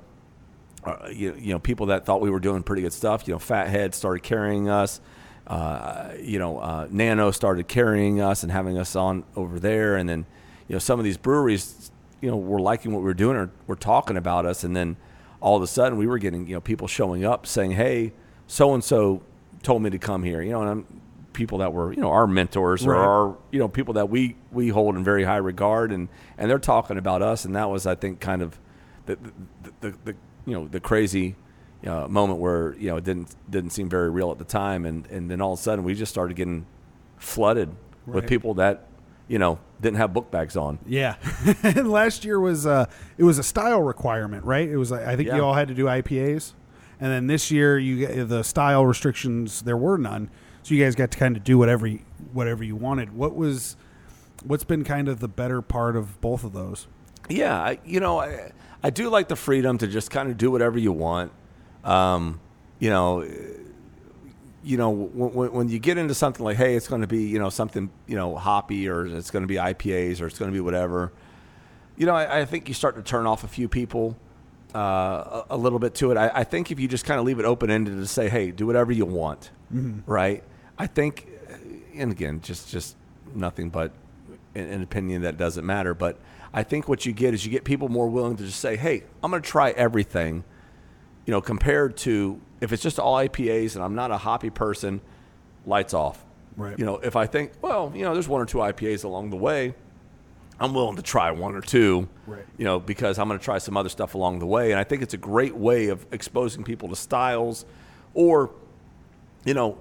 uh, 0.85 1.09
you, 1.13 1.37
you 1.39 1.53
know 1.53 1.61
people 1.61 1.87
that 1.87 2.05
thought 2.05 2.21
we 2.21 2.31
were 2.31 2.41
doing 2.41 2.65
pretty 2.65 2.83
good 2.83 2.93
stuff. 2.93 3.29
You 3.29 3.35
know, 3.35 3.39
Fathead 3.39 3.95
started 3.95 4.25
carrying 4.25 4.69
us. 4.69 5.01
Uh, 5.47 6.13
you 6.21 6.39
know, 6.39 6.59
uh, 6.59 6.87
Nano 6.91 7.31
started 7.31 7.69
carrying 7.69 8.21
us 8.21 8.43
and 8.43 8.53
having 8.53 8.79
us 8.79 8.95
on 8.97 9.25
over 9.37 9.59
there, 9.59 9.97
and 9.97 10.09
then 10.09 10.25
you 10.69 10.75
know 10.75 10.79
some 10.79 10.99
of 11.01 11.05
these 11.05 11.17
breweries, 11.17 11.91
you 12.21 12.31
know, 12.31 12.37
were 12.37 12.61
liking 12.61 12.93
what 12.93 13.01
we 13.01 13.05
were 13.07 13.15
doing 13.15 13.37
or 13.37 13.51
were 13.67 13.77
talking 13.77 14.17
about 14.17 14.47
us, 14.47 14.63
and 14.65 14.75
then 14.77 14.97
all 15.41 15.57
of 15.57 15.63
a 15.63 15.67
sudden 15.67 15.99
we 15.99 16.07
were 16.07 16.19
getting 16.19 16.47
you 16.47 16.55
know 16.55 16.61
people 16.61 16.87
showing 16.87 17.25
up 17.25 17.47
saying, 17.47 17.73
"Hey, 17.73 18.13
so 18.47 18.73
and 18.73 18.85
so 18.85 19.23
told 19.63 19.83
me 19.83 19.91
to 19.91 19.99
come 19.99 20.23
here," 20.23 20.43
you 20.43 20.53
know, 20.53 20.61
and 20.63 20.71
I'm 20.71 20.87
people 21.33 21.59
that 21.59 21.73
were 21.73 21.93
you 21.93 22.01
know 22.01 22.11
our 22.11 22.27
mentors 22.27 22.87
or 22.87 22.93
Right. 22.93 22.99
our 23.05 23.37
you 23.51 23.59
know 23.59 23.67
people 23.69 23.95
that 23.95 24.09
we 24.09 24.37
we 24.53 24.69
hold 24.69 24.97
in 24.97 25.03
very 25.03 25.25
high 25.25 25.39
regard, 25.39 25.91
and 25.91 26.09
and 26.39 26.49
they're 26.51 26.59
talking 26.61 26.99
about 26.99 27.21
us, 27.21 27.45
and 27.45 27.57
that 27.57 27.69
was 27.69 27.85
I 27.87 27.95
think 27.97 28.21
kind 28.21 28.43
of 28.43 28.59
the 29.07 29.17
the, 29.17 29.33
the, 29.81 29.97
the 30.05 30.15
you 30.47 30.55
know 30.55 30.69
the 30.69 30.79
crazy 30.81 31.35
uh, 31.87 32.07
moment 32.09 32.39
where 32.39 32.75
you 32.77 32.89
know 32.91 32.97
it 32.97 33.05
didn't 33.05 33.35
didn't 33.51 33.71
seem 33.71 33.89
very 33.89 34.11
real 34.11 34.31
at 34.31 34.39
the 34.39 34.45
time, 34.45 34.85
and 34.85 35.07
and 35.09 35.31
then 35.31 35.41
all 35.41 35.55
of 35.55 35.59
a 35.59 35.63
sudden 35.63 35.85
we 35.85 35.95
just 35.95 36.13
started 36.13 36.37
getting 36.37 36.67
flooded 37.19 37.71
with 38.07 38.27
people 38.27 38.55
that 38.55 38.87
you 39.29 39.39
know 39.39 39.59
didn't 39.81 39.97
have 39.97 40.13
book 40.13 40.31
bags 40.31 40.57
on. 40.57 40.79
Yeah, 40.87 41.17
and 41.63 41.91
last 41.91 42.25
year 42.25 42.39
was 42.41 42.67
uh, 42.67 42.87
it 43.19 43.25
was 43.25 43.39
a 43.39 43.43
style 43.43 43.83
requirement, 43.83 44.45
right? 44.45 44.69
It 44.69 44.77
was 44.77 44.93
I 44.93 45.17
think 45.17 45.29
Yeah. 45.29 45.37
you 45.37 45.45
all 45.45 45.55
had 45.55 45.69
to 45.69 45.75
do 45.75 45.87
IPAs, 45.87 46.53
and 47.01 47.11
then 47.11 47.27
this 47.27 47.51
year 47.51 47.79
you 47.79 47.99
get 48.07 48.29
the 48.29 48.43
style 48.45 48.85
restrictions. 48.87 49.63
There 49.63 49.77
were 49.77 49.99
none, 49.99 50.31
so 50.63 50.75
you 50.75 50.85
guys 50.85 50.95
got 50.95 51.11
to 51.13 51.19
kind 51.19 51.37
of 51.37 51.45
do 51.45 51.59
whatever 51.59 51.87
you, 51.87 52.01
whatever 52.33 52.63
you 52.65 52.77
wanted. 52.77 53.15
What 53.15 53.35
was 53.35 53.77
what's 54.45 54.65
been 54.65 54.85
kind 54.85 55.09
of 55.09 55.21
the 55.21 55.29
better 55.29 55.63
part 55.63 55.97
of 55.97 56.21
both 56.21 56.45
of 56.45 56.53
those? 56.53 56.87
Yeah, 57.29 57.57
I, 57.57 57.79
you 57.85 58.01
know, 58.01 58.19
I, 58.21 58.51
I 58.83 58.91
do 58.91 59.09
like 59.09 59.29
the 59.29 59.37
freedom 59.37 59.79
to 59.79 59.87
just 59.87 60.11
kind 60.11 60.29
of 60.29 60.37
do 60.37 60.51
whatever 60.51 60.77
you 60.79 60.91
want. 60.91 61.31
Um, 61.85 62.41
you 62.79 62.91
know, 62.91 63.23
you 64.65 64.77
know, 64.77 64.91
when, 64.91 65.53
when 65.53 65.69
you 65.69 65.79
get 65.79 65.99
into 65.99 66.15
something 66.15 66.45
like, 66.45 66.57
hey, 66.57 66.77
it's 66.77 66.89
going 66.89 67.01
to 67.01 67.07
be, 67.07 67.25
you 67.25 67.39
know, 67.39 67.51
something, 67.51 67.91
you 68.07 68.17
know, 68.17 68.37
hoppy 68.37 68.89
or 68.89 69.07
it's 69.07 69.31
going 69.31 69.43
to 69.43 69.49
be 69.49 69.57
IPAs 69.57 70.21
or 70.21 70.27
it's 70.27 70.39
going 70.39 70.51
to 70.51 70.55
be 70.55 70.61
whatever. 70.61 71.13
You 71.97 72.07
know, 72.07 72.15
I, 72.15 72.41
I 72.41 72.45
think 72.45 72.69
you 72.69 72.75
start 72.75 72.97
to 72.97 73.03
turn 73.03 73.27
off 73.27 73.45
a 73.45 73.49
few 73.49 73.69
people 73.69 74.17
uh, 74.75 74.79
a, 74.79 75.45
a 75.51 75.57
little 75.57 75.79
bit 75.79 75.95
to 75.97 76.11
it. 76.13 76.17
I, 76.17 76.31
I 76.33 76.45
think 76.45 76.71
if 76.71 76.81
you 76.81 76.89
just 76.89 77.05
kind 77.05 77.19
of 77.21 77.27
leave 77.27 77.39
it 77.39 77.45
open 77.45 77.71
ended 77.71 77.97
to 77.97 78.07
say, 78.07 78.29
hey, 78.29 78.51
do 78.51 78.67
whatever 78.67 78.93
you 78.93 79.05
want, 79.05 79.51
right? 80.07 80.43
I 80.79 80.87
think, 80.87 81.29
and 81.95 82.13
again, 82.13 82.41
just 82.41 82.71
just 82.71 82.97
nothing 83.35 83.71
but 83.71 83.93
an, 84.55 84.67
an 84.69 84.83
opinion 84.83 85.23
that 85.23 85.37
doesn't 85.37 85.67
matter. 85.67 85.95
But 85.95 86.19
I 86.55 86.63
think 86.63 86.89
what 86.89 87.05
you 87.05 87.13
get 87.13 87.35
is 87.35 87.45
you 87.45 87.51
get 87.51 87.65
people 87.65 87.89
more 87.89 88.09
willing 88.09 88.37
to 88.37 88.45
just 88.45 88.61
say, 88.61 88.77
hey, 88.77 89.05
I'm 89.23 89.31
going 89.31 89.43
to 89.43 89.49
try 89.49 89.71
everything 89.71 90.45
you 91.27 91.31
know, 91.31 91.41
compared 91.41 91.97
to 91.99 92.41
if 92.61 92.73
it's 92.73 92.83
just 92.83 92.99
all 92.99 93.17
IPAs 93.17 93.75
and 93.75 93.85
I'm 93.85 93.95
not 93.95 94.11
a 94.11 94.17
hoppy 94.17 94.51
person, 94.51 95.01
lights 95.67 95.95
off. 95.95 96.25
Right. 96.57 96.79
You 96.79 96.85
know, 96.85 96.99
if 96.99 97.17
I 97.17 97.27
think, 97.27 97.53
well, 97.63 97.93
you 97.95 98.03
know, 98.03 98.13
there's 98.13 98.29
one 98.29 98.41
or 98.41 98.47
two 98.47 98.59
IPAs 98.59 99.05
along 99.05 99.31
the 99.31 99.37
way, 99.37 99.75
I'm 100.61 100.75
willing 100.75 100.97
to 100.97 101.03
try 101.03 101.31
one 101.31 101.55
or 101.55 101.61
two. 101.61 102.09
Right. 102.27 102.45
You 102.57 102.65
know, 102.65 102.79
because 102.79 103.19
I'm 103.19 103.27
going 103.27 103.39
to 103.39 103.45
try 103.45 103.59
some 103.59 103.77
other 103.77 103.89
stuff 103.89 104.15
along 104.15 104.39
the 104.39 104.47
way, 104.47 104.71
and 104.71 104.79
I 104.79 104.85
think 104.85 105.03
it's 105.03 105.15
a 105.15 105.19
great 105.19 105.57
way 105.57 105.89
of 105.89 106.07
exposing 106.13 106.63
people 106.63 106.89
to 106.91 106.97
styles, 106.97 107.65
or, 108.15 108.51
you 109.45 109.55
know, 109.55 109.79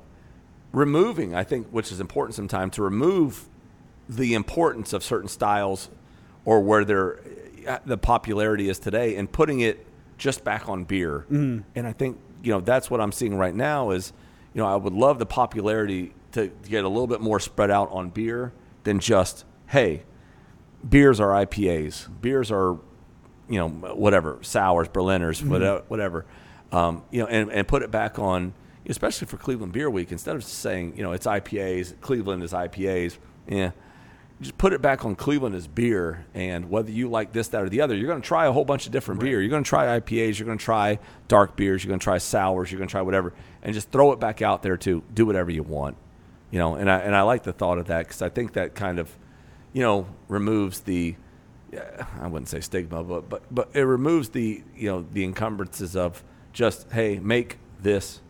removing. 0.72 1.36
I 1.36 1.44
think 1.44 1.68
which 1.68 1.92
is 1.92 2.00
important 2.00 2.36
sometimes 2.36 2.76
to 2.76 2.84
remove 2.84 3.48
the 4.10 4.34
importance 4.34 4.94
of 4.94 5.04
certain 5.04 5.30
styles 5.30 5.90
or 6.46 6.62
where 6.62 6.84
their 6.84 7.20
uh, 7.68 7.80
the 7.86 7.98
popularity 7.98 8.70
is 8.70 8.80
today, 8.80 9.16
and 9.16 9.32
putting 9.32 9.60
it 9.60 9.86
just 10.22 10.44
back 10.44 10.70
on 10.70 10.84
beer. 10.84 11.26
Mm. 11.32 11.64
And 11.76 11.88
I 11.88 11.94
think 11.94 12.20
you 12.44 12.54
know 12.54 12.62
that's 12.62 12.90
what 12.90 13.02
I'm 13.02 13.12
seeing 13.12 13.36
right 13.36 13.56
now 13.56 13.90
is 13.90 14.14
you 14.54 14.62
know 14.62 14.68
I 14.68 14.76
would 14.76 14.94
love 14.94 15.18
the 15.20 15.26
popularity 15.26 16.14
to, 16.34 16.48
get 16.70 16.86
a 16.86 16.88
little 16.88 17.08
bit 17.08 17.20
more 17.20 17.40
spread 17.40 17.72
out 17.72 17.90
on 17.92 18.10
beer 18.10 18.54
than 18.84 19.00
just 19.00 19.44
hey, 19.68 20.04
beers 20.88 21.20
are 21.20 21.30
IPAs, 21.46 22.08
beers 22.22 22.52
are 22.52 22.78
you 23.50 23.58
know 23.58 23.68
whatever 23.68 24.38
sours, 24.42 24.88
Berliners, 24.88 25.42
mm-hmm. 25.42 25.50
whatever, 25.50 25.84
whatever. 25.88 26.26
Um, 26.72 27.04
you 27.12 27.22
know, 27.22 27.28
and, 27.28 27.52
and 27.52 27.68
put 27.68 27.82
it 27.82 27.92
back 27.92 28.18
on, 28.18 28.54
especially 28.88 29.28
for 29.28 29.38
Cleveland 29.38 29.74
Beer 29.74 29.90
Week. 29.90 30.12
Instead 30.12 30.36
of 30.36 30.44
saying 30.44 30.94
you 30.96 31.04
know 31.04 31.14
it's 31.14 31.26
IPAs, 31.26 32.00
Cleveland 32.00 32.44
is 32.44 32.54
IPAs. 32.54 33.18
Yeah, 33.48 33.72
just 34.42 34.58
put 34.58 34.74
it 34.74 34.82
back 34.82 35.06
on 35.06 35.16
Cleveland 35.16 35.54
as 35.54 35.68
beer, 35.68 36.26
and 36.34 36.70
whether 36.70 36.90
you 36.90 37.08
like 37.10 37.32
this, 37.32 37.50
that, 37.50 37.62
or 37.62 37.70
the 37.70 37.82
other, 37.82 37.96
you're 37.96 38.08
going 38.08 38.22
to 38.22 38.28
try 38.28 38.48
a 38.48 38.52
whole 38.52 38.66
bunch 38.66 38.88
of 38.88 38.92
different 38.92 39.22
right. 39.22 39.30
beer. 39.30 39.42
You're 39.42 39.52
going 39.52 39.64
to 39.64 39.70
try 39.70 40.00
IPAs, 40.00 40.40
you're 40.40 40.48
going 40.48 40.58
to 40.58 40.64
try 40.64 40.98
dark 41.28 41.56
beers, 41.56 41.84
you're 41.84 41.90
going 41.90 42.00
to 42.00 42.04
try 42.04 42.18
sours, 42.18 42.72
you're 42.72 42.80
going 42.80 42.88
to 42.88 42.92
try 42.92 43.02
whatever, 43.02 43.34
and 43.62 43.74
just 43.74 43.92
throw 43.92 44.12
it 44.12 44.20
back 44.20 44.42
out 44.42 44.64
there 44.64 44.78
to 44.78 45.04
do 45.14 45.28
whatever 45.28 45.52
you 45.52 45.62
want. 45.62 45.96
You 46.50 46.58
know, 46.58 46.76
and 46.76 46.90
I 46.90 46.98
and 46.98 47.16
I 47.16 47.22
like 47.22 47.44
the 47.44 47.54
thought 47.54 47.78
of 47.78 47.88
that 47.88 48.08
because 48.08 48.22
I 48.22 48.30
think 48.30 48.54
that 48.54 48.74
kind 48.74 49.00
of, 49.00 49.16
you 49.74 49.84
know, 49.84 50.08
removes 50.28 50.82
the, 50.82 51.16
I 52.20 52.28
wouldn't 52.28 52.50
say 52.50 52.62
stigma, 52.62 53.04
but 53.04 53.30
but 53.30 53.44
but 53.52 53.70
it 53.74 53.84
removes 53.84 54.30
the 54.30 54.64
you 54.76 54.90
know 54.90 55.06
the 55.14 55.24
encumbrances 55.24 55.96
of 55.96 56.24
just 56.52 56.92
hey 56.92 57.20
make 57.20 57.58
this 57.80 58.22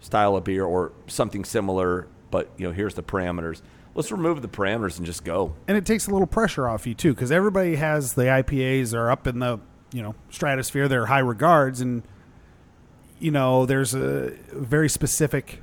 style 0.00 0.36
of 0.36 0.44
beer 0.44 0.64
or 0.64 0.92
something 1.06 1.44
similar, 1.44 2.08
but 2.30 2.50
you 2.56 2.66
know 2.66 2.72
here's 2.72 2.94
the 2.94 3.02
parameters 3.02 3.60
let's 3.94 4.12
remove 4.12 4.42
the 4.42 4.48
parameters 4.48 4.96
and 4.96 5.06
just 5.06 5.24
go. 5.24 5.54
And 5.68 5.76
it 5.76 5.84
takes 5.86 6.06
a 6.06 6.10
little 6.10 6.26
pressure 6.26 6.68
off 6.68 6.86
you 6.86 6.94
too, 6.94 7.14
because 7.14 7.32
everybody 7.32 7.76
has 7.76 8.14
the 8.14 8.22
IPAs 8.22 8.94
are 8.94 9.10
up 9.10 9.26
in 9.26 9.38
the 9.38 9.60
you 9.92 10.02
know 10.02 10.14
stratosphere. 10.30 10.88
They're 10.88 11.06
high 11.06 11.18
regards, 11.20 11.80
and 11.80 12.02
you 13.18 13.30
know 13.30 13.66
there's 13.66 13.94
a 13.94 14.30
very 14.52 14.88
specific 14.88 15.62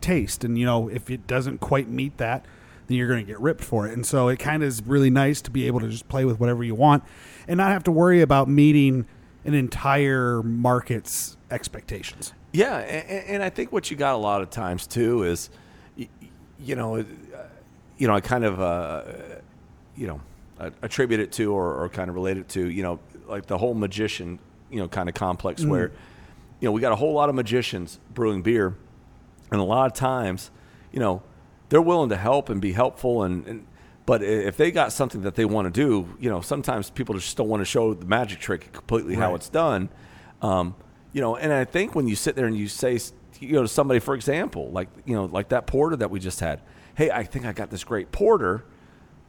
taste, 0.00 0.44
and 0.44 0.58
you 0.58 0.66
know 0.66 0.88
if 0.88 1.10
it 1.10 1.26
doesn't 1.26 1.58
quite 1.58 1.88
meet 1.88 2.18
that, 2.18 2.44
then 2.86 2.96
you're 2.96 3.08
going 3.08 3.24
to 3.24 3.26
get 3.26 3.40
ripped 3.40 3.64
for 3.64 3.86
it. 3.86 3.92
And 3.92 4.04
so 4.04 4.28
it 4.28 4.38
kind 4.38 4.62
of 4.62 4.68
is 4.68 4.82
really 4.84 5.10
nice 5.10 5.40
to 5.42 5.50
be 5.50 5.66
able 5.66 5.80
to 5.80 5.88
just 5.88 6.08
play 6.08 6.24
with 6.24 6.38
whatever 6.40 6.62
you 6.62 6.74
want, 6.74 7.04
and 7.46 7.58
not 7.58 7.70
have 7.70 7.84
to 7.84 7.90
worry 7.90 8.20
about 8.20 8.48
meeting 8.48 9.06
an 9.44 9.54
entire 9.54 10.42
market's 10.42 11.36
expectations. 11.50 12.34
Yeah, 12.52 12.78
and, 12.78 13.26
and 13.28 13.42
I 13.42 13.50
think 13.50 13.72
what 13.72 13.90
you 13.90 13.96
got 13.96 14.14
a 14.14 14.18
lot 14.18 14.42
of 14.42 14.50
times 14.50 14.86
too 14.86 15.22
is, 15.22 15.48
you 16.60 16.76
know 16.76 17.04
you 17.98 18.06
know, 18.06 18.14
I 18.14 18.20
kind 18.20 18.44
of, 18.44 18.60
uh, 18.60 19.02
you 19.96 20.06
know, 20.06 20.20
attribute 20.82 21.20
it 21.20 21.32
to 21.32 21.52
or, 21.52 21.82
or, 21.82 21.88
kind 21.88 22.08
of 22.08 22.14
relate 22.14 22.36
it 22.36 22.48
to, 22.50 22.68
you 22.68 22.82
know, 22.82 22.98
like 23.26 23.46
the 23.46 23.58
whole 23.58 23.74
magician, 23.74 24.38
you 24.70 24.78
know, 24.78 24.88
kind 24.88 25.08
of 25.08 25.14
complex 25.14 25.62
mm. 25.62 25.68
where, 25.68 25.92
you 26.60 26.68
know, 26.68 26.72
we 26.72 26.80
got 26.80 26.92
a 26.92 26.96
whole 26.96 27.12
lot 27.12 27.28
of 27.28 27.34
magicians 27.34 28.00
brewing 28.14 28.42
beer, 28.42 28.74
and 29.50 29.60
a 29.60 29.64
lot 29.64 29.86
of 29.86 29.92
times, 29.92 30.50
you 30.92 31.00
know, 31.00 31.22
they're 31.68 31.82
willing 31.82 32.08
to 32.08 32.16
help 32.16 32.48
and 32.48 32.60
be 32.60 32.72
helpful, 32.72 33.22
and, 33.22 33.46
and 33.46 33.66
but 34.06 34.22
if 34.22 34.56
they 34.56 34.70
got 34.70 34.92
something 34.92 35.20
that 35.22 35.34
they 35.34 35.44
want 35.44 35.66
to 35.66 35.70
do, 35.70 36.08
you 36.18 36.30
know, 36.30 36.40
sometimes 36.40 36.88
people 36.88 37.14
just 37.14 37.36
don't 37.36 37.48
want 37.48 37.60
to 37.60 37.66
show 37.66 37.92
the 37.92 38.06
magic 38.06 38.38
trick 38.38 38.72
completely 38.72 39.14
right. 39.14 39.22
how 39.22 39.34
it's 39.34 39.50
done. 39.50 39.90
Um, 40.40 40.74
you 41.12 41.20
know, 41.20 41.36
and 41.36 41.52
I 41.52 41.66
think 41.66 41.94
when 41.94 42.08
you 42.08 42.16
sit 42.16 42.34
there 42.34 42.46
and 42.46 42.56
you 42.56 42.68
say, 42.68 42.98
you 43.40 43.52
know, 43.54 43.62
to 43.62 43.68
somebody, 43.68 44.00
for 44.00 44.14
example, 44.14 44.70
like 44.70 44.88
you 45.04 45.14
know, 45.14 45.26
like 45.26 45.48
that 45.50 45.66
porter 45.66 45.96
that 45.96 46.10
we 46.10 46.20
just 46.20 46.40
had, 46.40 46.60
hey, 46.94 47.10
I 47.10 47.24
think 47.24 47.44
I 47.46 47.52
got 47.52 47.70
this 47.70 47.84
great 47.84 48.12
porter, 48.12 48.64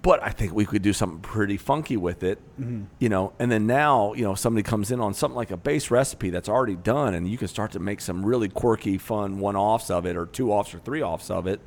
but 0.02 0.24
I 0.24 0.30
think 0.30 0.54
we 0.54 0.66
could 0.66 0.82
do 0.82 0.94
something 0.94 1.20
pretty 1.20 1.58
funky 1.58 1.98
with 1.98 2.24
it, 2.24 2.40
mm-hmm. 2.60 2.84
you 3.00 3.10
know. 3.10 3.34
And 3.40 3.52
then 3.52 3.68
now, 3.68 4.14
you 4.14 4.24
know, 4.24 4.36
somebody 4.36 4.64
comes 4.64 4.92
in 4.92 5.00
on 5.00 5.14
something 5.14 5.36
like 5.36 5.52
a 5.52 5.58
base 5.58 5.92
recipe 5.92 6.30
that's 6.30 6.50
already 6.50 6.76
done, 6.76 7.14
and 7.14 7.28
you 7.28 7.38
can 7.38 7.48
start 7.48 7.72
to 7.74 7.80
make 7.80 8.02
some 8.02 8.26
really 8.26 8.50
quirky, 8.50 8.98
fun 8.98 9.40
one 9.40 9.56
offs 9.56 9.90
of 9.90 10.06
it, 10.06 10.16
or 10.16 10.26
two 10.26 10.52
offs 10.52 10.74
or 10.74 10.80
three 10.80 11.04
offs 11.04 11.30
of 11.30 11.48
it, 11.48 11.60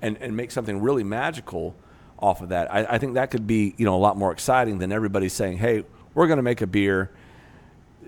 and 0.00 0.16
and 0.18 0.36
make 0.36 0.50
something 0.50 0.80
really 0.80 1.04
magical 1.04 1.76
off 2.18 2.40
of 2.40 2.48
that. 2.50 2.72
I, 2.72 2.84
I 2.84 2.98
think 2.98 3.14
that 3.14 3.30
could 3.30 3.46
be, 3.46 3.74
you 3.76 3.84
know, 3.84 3.94
a 3.94 3.98
lot 3.98 4.16
more 4.16 4.32
exciting 4.32 4.78
than 4.78 4.92
everybody 4.92 5.28
saying, 5.28 5.58
hey, 5.58 5.84
we're 6.14 6.26
going 6.26 6.38
to 6.38 6.42
make 6.42 6.62
a 6.62 6.66
beer, 6.66 7.10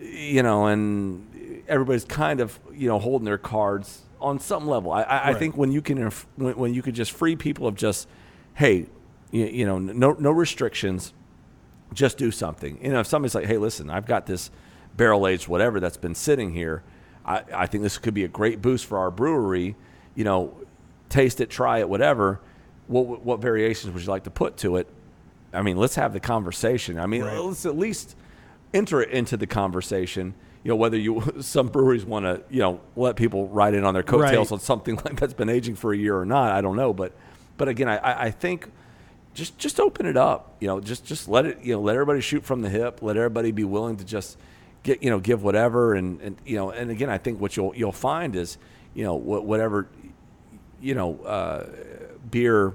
you 0.00 0.42
know, 0.42 0.66
and 0.66 1.28
everybody's 1.68 2.04
kind 2.04 2.40
of, 2.40 2.58
you 2.72 2.88
know, 2.88 2.98
holding 2.98 3.24
their 3.24 3.38
cards 3.38 4.02
on 4.20 4.38
some 4.38 4.66
level. 4.66 4.92
I, 4.92 5.02
I, 5.02 5.02
right. 5.02 5.36
I 5.36 5.38
think 5.38 5.56
when 5.56 5.72
you 5.72 5.82
can 5.82 6.10
when, 6.36 6.56
when, 6.56 6.74
you 6.74 6.82
could 6.82 6.94
just 6.94 7.12
free 7.12 7.36
people 7.36 7.66
of 7.66 7.74
just, 7.74 8.08
hey, 8.54 8.86
you, 9.30 9.46
you, 9.46 9.66
know, 9.66 9.78
no 9.78 10.12
no 10.12 10.30
restrictions, 10.30 11.12
just 11.92 12.18
do 12.18 12.30
something. 12.30 12.78
You 12.82 12.92
know, 12.92 13.00
if 13.00 13.06
somebody's 13.06 13.34
like, 13.34 13.46
hey, 13.46 13.58
listen, 13.58 13.90
I've 13.90 14.06
got 14.06 14.26
this 14.26 14.50
barrel 14.96 15.26
aged 15.26 15.48
whatever 15.48 15.80
that's 15.80 15.96
been 15.96 16.14
sitting 16.14 16.52
here. 16.52 16.82
I, 17.24 17.42
I 17.52 17.66
think 17.66 17.82
this 17.82 17.98
could 17.98 18.14
be 18.14 18.24
a 18.24 18.28
great 18.28 18.62
boost 18.62 18.86
for 18.86 18.98
our 18.98 19.10
brewery. 19.10 19.76
You 20.14 20.24
know, 20.24 20.54
taste 21.08 21.40
it, 21.40 21.50
try 21.50 21.78
it, 21.80 21.88
whatever. 21.88 22.40
What 22.86 23.24
what 23.24 23.40
variations 23.40 23.92
would 23.92 24.02
you 24.02 24.08
like 24.08 24.24
to 24.24 24.30
put 24.30 24.56
to 24.58 24.76
it? 24.76 24.88
I 25.52 25.62
mean, 25.62 25.76
let's 25.76 25.96
have 25.96 26.12
the 26.12 26.20
conversation. 26.20 26.98
I 26.98 27.06
mean, 27.06 27.22
right. 27.22 27.38
let's 27.38 27.66
at 27.66 27.76
least 27.76 28.16
enter 28.74 29.00
it 29.00 29.10
into 29.10 29.36
the 29.36 29.46
conversation 29.46 30.34
you 30.66 30.70
know 30.70 30.76
whether 30.76 30.98
you 30.98 31.22
some 31.40 31.68
breweries 31.68 32.04
want 32.04 32.24
to 32.24 32.42
you 32.50 32.58
know 32.58 32.80
let 32.96 33.14
people 33.14 33.46
ride 33.46 33.74
in 33.74 33.84
on 33.84 33.94
their 33.94 34.02
coattails 34.02 34.50
right. 34.50 34.56
on 34.56 34.60
something 34.60 34.96
like 35.04 35.14
that's 35.20 35.32
been 35.32 35.48
aging 35.48 35.76
for 35.76 35.92
a 35.92 35.96
year 35.96 36.18
or 36.18 36.26
not. 36.26 36.50
I 36.50 36.60
don't 36.60 36.74
know, 36.74 36.92
but 36.92 37.12
but 37.56 37.68
again, 37.68 37.88
I, 37.88 38.24
I 38.24 38.30
think 38.32 38.72
just 39.32 39.56
just 39.58 39.78
open 39.78 40.06
it 40.06 40.16
up. 40.16 40.56
You 40.58 40.66
know, 40.66 40.80
just 40.80 41.04
just 41.04 41.28
let 41.28 41.46
it 41.46 41.60
you 41.62 41.74
know 41.74 41.80
let 41.80 41.94
everybody 41.94 42.20
shoot 42.20 42.44
from 42.44 42.62
the 42.62 42.68
hip. 42.68 43.00
Let 43.00 43.16
everybody 43.16 43.52
be 43.52 43.62
willing 43.62 43.96
to 43.98 44.04
just 44.04 44.38
get 44.82 45.04
you 45.04 45.10
know 45.10 45.20
give 45.20 45.44
whatever 45.44 45.94
and 45.94 46.20
and 46.20 46.36
you 46.44 46.56
know 46.56 46.70
and 46.70 46.90
again, 46.90 47.10
I 47.10 47.18
think 47.18 47.40
what 47.40 47.56
you'll 47.56 47.72
you'll 47.76 47.92
find 47.92 48.34
is 48.34 48.58
you 48.92 49.04
know 49.04 49.14
whatever 49.14 49.86
you 50.80 50.96
know 50.96 51.16
uh, 51.20 51.68
beer 52.28 52.74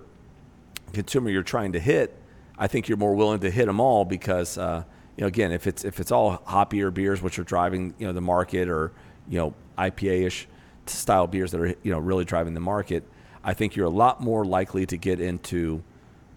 consumer 0.94 1.30
you're 1.30 1.44
trying 1.44 1.74
to 1.74 1.80
hit. 1.80 2.18
I 2.58 2.68
think 2.68 2.88
you're 2.88 2.98
more 2.98 3.16
willing 3.16 3.42
to 3.42 3.52
hit 3.52 3.66
them 3.66 3.82
all 3.82 4.06
because. 4.06 4.58
Uh, 4.58 4.86
you 5.17 5.21
know, 5.21 5.28
again, 5.28 5.52
if 5.52 5.67
it's 5.67 5.84
if 5.84 6.00
it's 6.00 6.12
all 6.12 6.38
hoppier 6.47 6.93
beers 6.93 7.21
which 7.21 7.38
are 7.39 7.43
driving 7.43 7.93
you 8.00 8.08
know 8.08 8.13
the 8.13 8.21
market, 8.21 8.69
or 8.69 8.91
you 9.28 9.38
know 9.38 9.54
IPA-ish 9.78 10.47
style 10.86 11.28
beers 11.28 11.52
that 11.52 11.62
are 11.62 11.67
you 11.67 11.91
know 11.91 12.00
really 12.00 12.26
driving 12.26 12.54
the 12.54 12.60
market, 12.60 13.04
I 13.43 13.54
think 13.54 13.76
you're 13.76 13.88
a 13.88 13.89
lot 13.89 14.21
more 14.21 14.45
likely 14.45 14.86
to 14.86 14.97
get 14.97 15.19
into, 15.19 15.84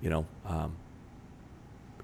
you 0.01 0.11
know, 0.11 0.27
um, 0.47 0.77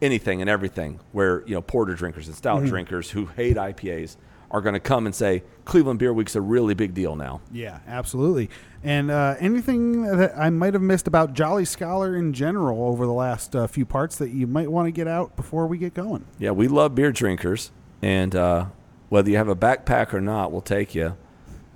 anything 0.00 0.40
and 0.40 0.48
everything. 0.48 1.00
Where 1.12 1.42
you 1.46 1.54
know 1.54 1.62
porter 1.62 1.94
drinkers 1.94 2.28
and 2.28 2.36
stout 2.36 2.60
mm-hmm. 2.60 2.68
drinkers 2.68 3.10
who 3.10 3.26
hate 3.26 3.56
IPAs 3.56 4.16
are 4.50 4.60
going 4.60 4.74
to 4.74 4.80
come 4.80 5.06
and 5.06 5.14
say 5.14 5.42
Cleveland 5.64 5.98
Beer 5.98 6.12
Week's 6.12 6.34
a 6.34 6.40
really 6.40 6.74
big 6.74 6.92
deal 6.92 7.14
now. 7.14 7.40
Yeah, 7.52 7.78
absolutely. 7.86 8.50
And 8.82 9.10
uh, 9.10 9.36
anything 9.38 10.02
that 10.02 10.36
I 10.36 10.50
might 10.50 10.74
have 10.74 10.82
missed 10.82 11.06
about 11.06 11.34
Jolly 11.34 11.64
Scholar 11.64 12.16
in 12.16 12.32
general 12.32 12.82
over 12.84 13.06
the 13.06 13.12
last 13.12 13.54
uh, 13.54 13.66
few 13.66 13.84
parts 13.84 14.16
that 14.16 14.30
you 14.30 14.46
might 14.46 14.70
want 14.70 14.86
to 14.86 14.92
get 14.92 15.06
out 15.06 15.36
before 15.36 15.66
we 15.66 15.78
get 15.78 15.94
going? 15.94 16.24
Yeah, 16.38 16.50
we 16.50 16.66
love 16.66 16.94
beer 16.94 17.12
drinkers, 17.12 17.70
and 18.02 18.34
uh, 18.34 18.66
whether 19.08 19.30
you 19.30 19.36
have 19.36 19.48
a 19.48 19.56
backpack 19.56 20.12
or 20.12 20.20
not, 20.20 20.50
we'll 20.50 20.62
take 20.62 20.94
you. 20.94 21.16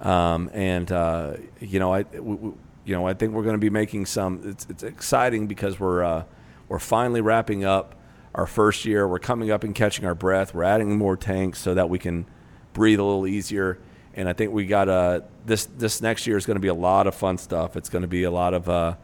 Um, 0.00 0.50
and 0.52 0.90
uh, 0.90 1.34
you 1.60 1.78
know, 1.78 1.94
I 1.94 2.02
we, 2.02 2.52
you 2.84 2.94
know 2.94 3.06
I 3.06 3.14
think 3.14 3.32
we're 3.32 3.42
going 3.42 3.54
to 3.54 3.58
be 3.58 3.70
making 3.70 4.06
some. 4.06 4.40
It's, 4.44 4.66
it's 4.68 4.82
exciting 4.82 5.46
because 5.46 5.78
we're 5.78 6.02
uh, 6.02 6.24
we're 6.68 6.78
finally 6.78 7.20
wrapping 7.20 7.64
up 7.64 7.94
our 8.34 8.46
first 8.46 8.84
year. 8.84 9.06
We're 9.06 9.20
coming 9.20 9.50
up 9.50 9.62
and 9.62 9.74
catching 9.74 10.04
our 10.04 10.14
breath. 10.14 10.54
We're 10.54 10.64
adding 10.64 10.98
more 10.98 11.16
tanks 11.16 11.60
so 11.60 11.74
that 11.74 11.88
we 11.88 11.98
can 11.98 12.26
breathe 12.74 13.00
a 13.00 13.04
little 13.04 13.26
easier. 13.26 13.78
And 14.12 14.28
I 14.28 14.34
think 14.34 14.52
we 14.52 14.66
got 14.66 14.88
uh, 14.88 15.22
this 15.46 15.64
this 15.64 16.02
next 16.02 16.26
year 16.26 16.36
is 16.36 16.44
going 16.46 16.56
to 16.56 16.60
be 16.60 16.68
a 16.68 16.74
lot 16.74 17.06
of 17.06 17.14
fun 17.14 17.38
stuff. 17.38 17.76
It's 17.76 17.88
going 17.88 18.02
to 18.02 18.08
be 18.08 18.24
a 18.24 18.30
lot 18.30 18.54
of 18.54 18.68
uh, 18.68 18.94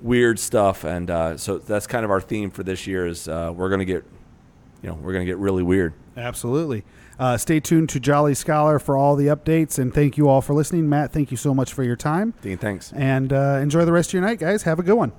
weird 0.00 0.38
stuff, 0.38 0.82
and 0.84 1.10
uh, 1.10 1.36
so 1.36 1.58
that's 1.58 1.86
kind 1.86 2.04
of 2.04 2.10
our 2.10 2.20
theme 2.20 2.50
for 2.50 2.64
this 2.64 2.86
year. 2.86 3.06
Is 3.06 3.28
uh, 3.28 3.52
we're 3.54 3.68
going 3.68 3.78
to 3.78 3.84
get, 3.84 4.04
you 4.82 4.88
know, 4.88 4.94
we're 4.94 5.12
going 5.12 5.24
to 5.24 5.30
get 5.30 5.38
really 5.38 5.62
weird. 5.62 5.92
Absolutely. 6.16 6.84
Uh, 7.18 7.36
stay 7.36 7.60
tuned 7.60 7.90
to 7.90 8.00
Jolly 8.00 8.34
Scholar 8.34 8.78
for 8.78 8.96
all 8.96 9.14
the 9.14 9.26
updates, 9.26 9.78
and 9.78 9.94
thank 9.94 10.16
you 10.16 10.28
all 10.28 10.40
for 10.40 10.54
listening. 10.54 10.88
Matt, 10.88 11.12
thank 11.12 11.30
you 11.30 11.36
so 11.36 11.54
much 11.54 11.72
for 11.72 11.84
your 11.84 11.96
time. 11.96 12.34
Dean, 12.42 12.58
thanks. 12.58 12.92
And 12.92 13.32
uh, 13.32 13.60
enjoy 13.62 13.84
the 13.84 13.92
rest 13.92 14.10
of 14.10 14.14
your 14.14 14.22
night, 14.22 14.40
guys. 14.40 14.64
Have 14.64 14.78
a 14.78 14.82
good 14.82 14.94
one. 14.94 15.12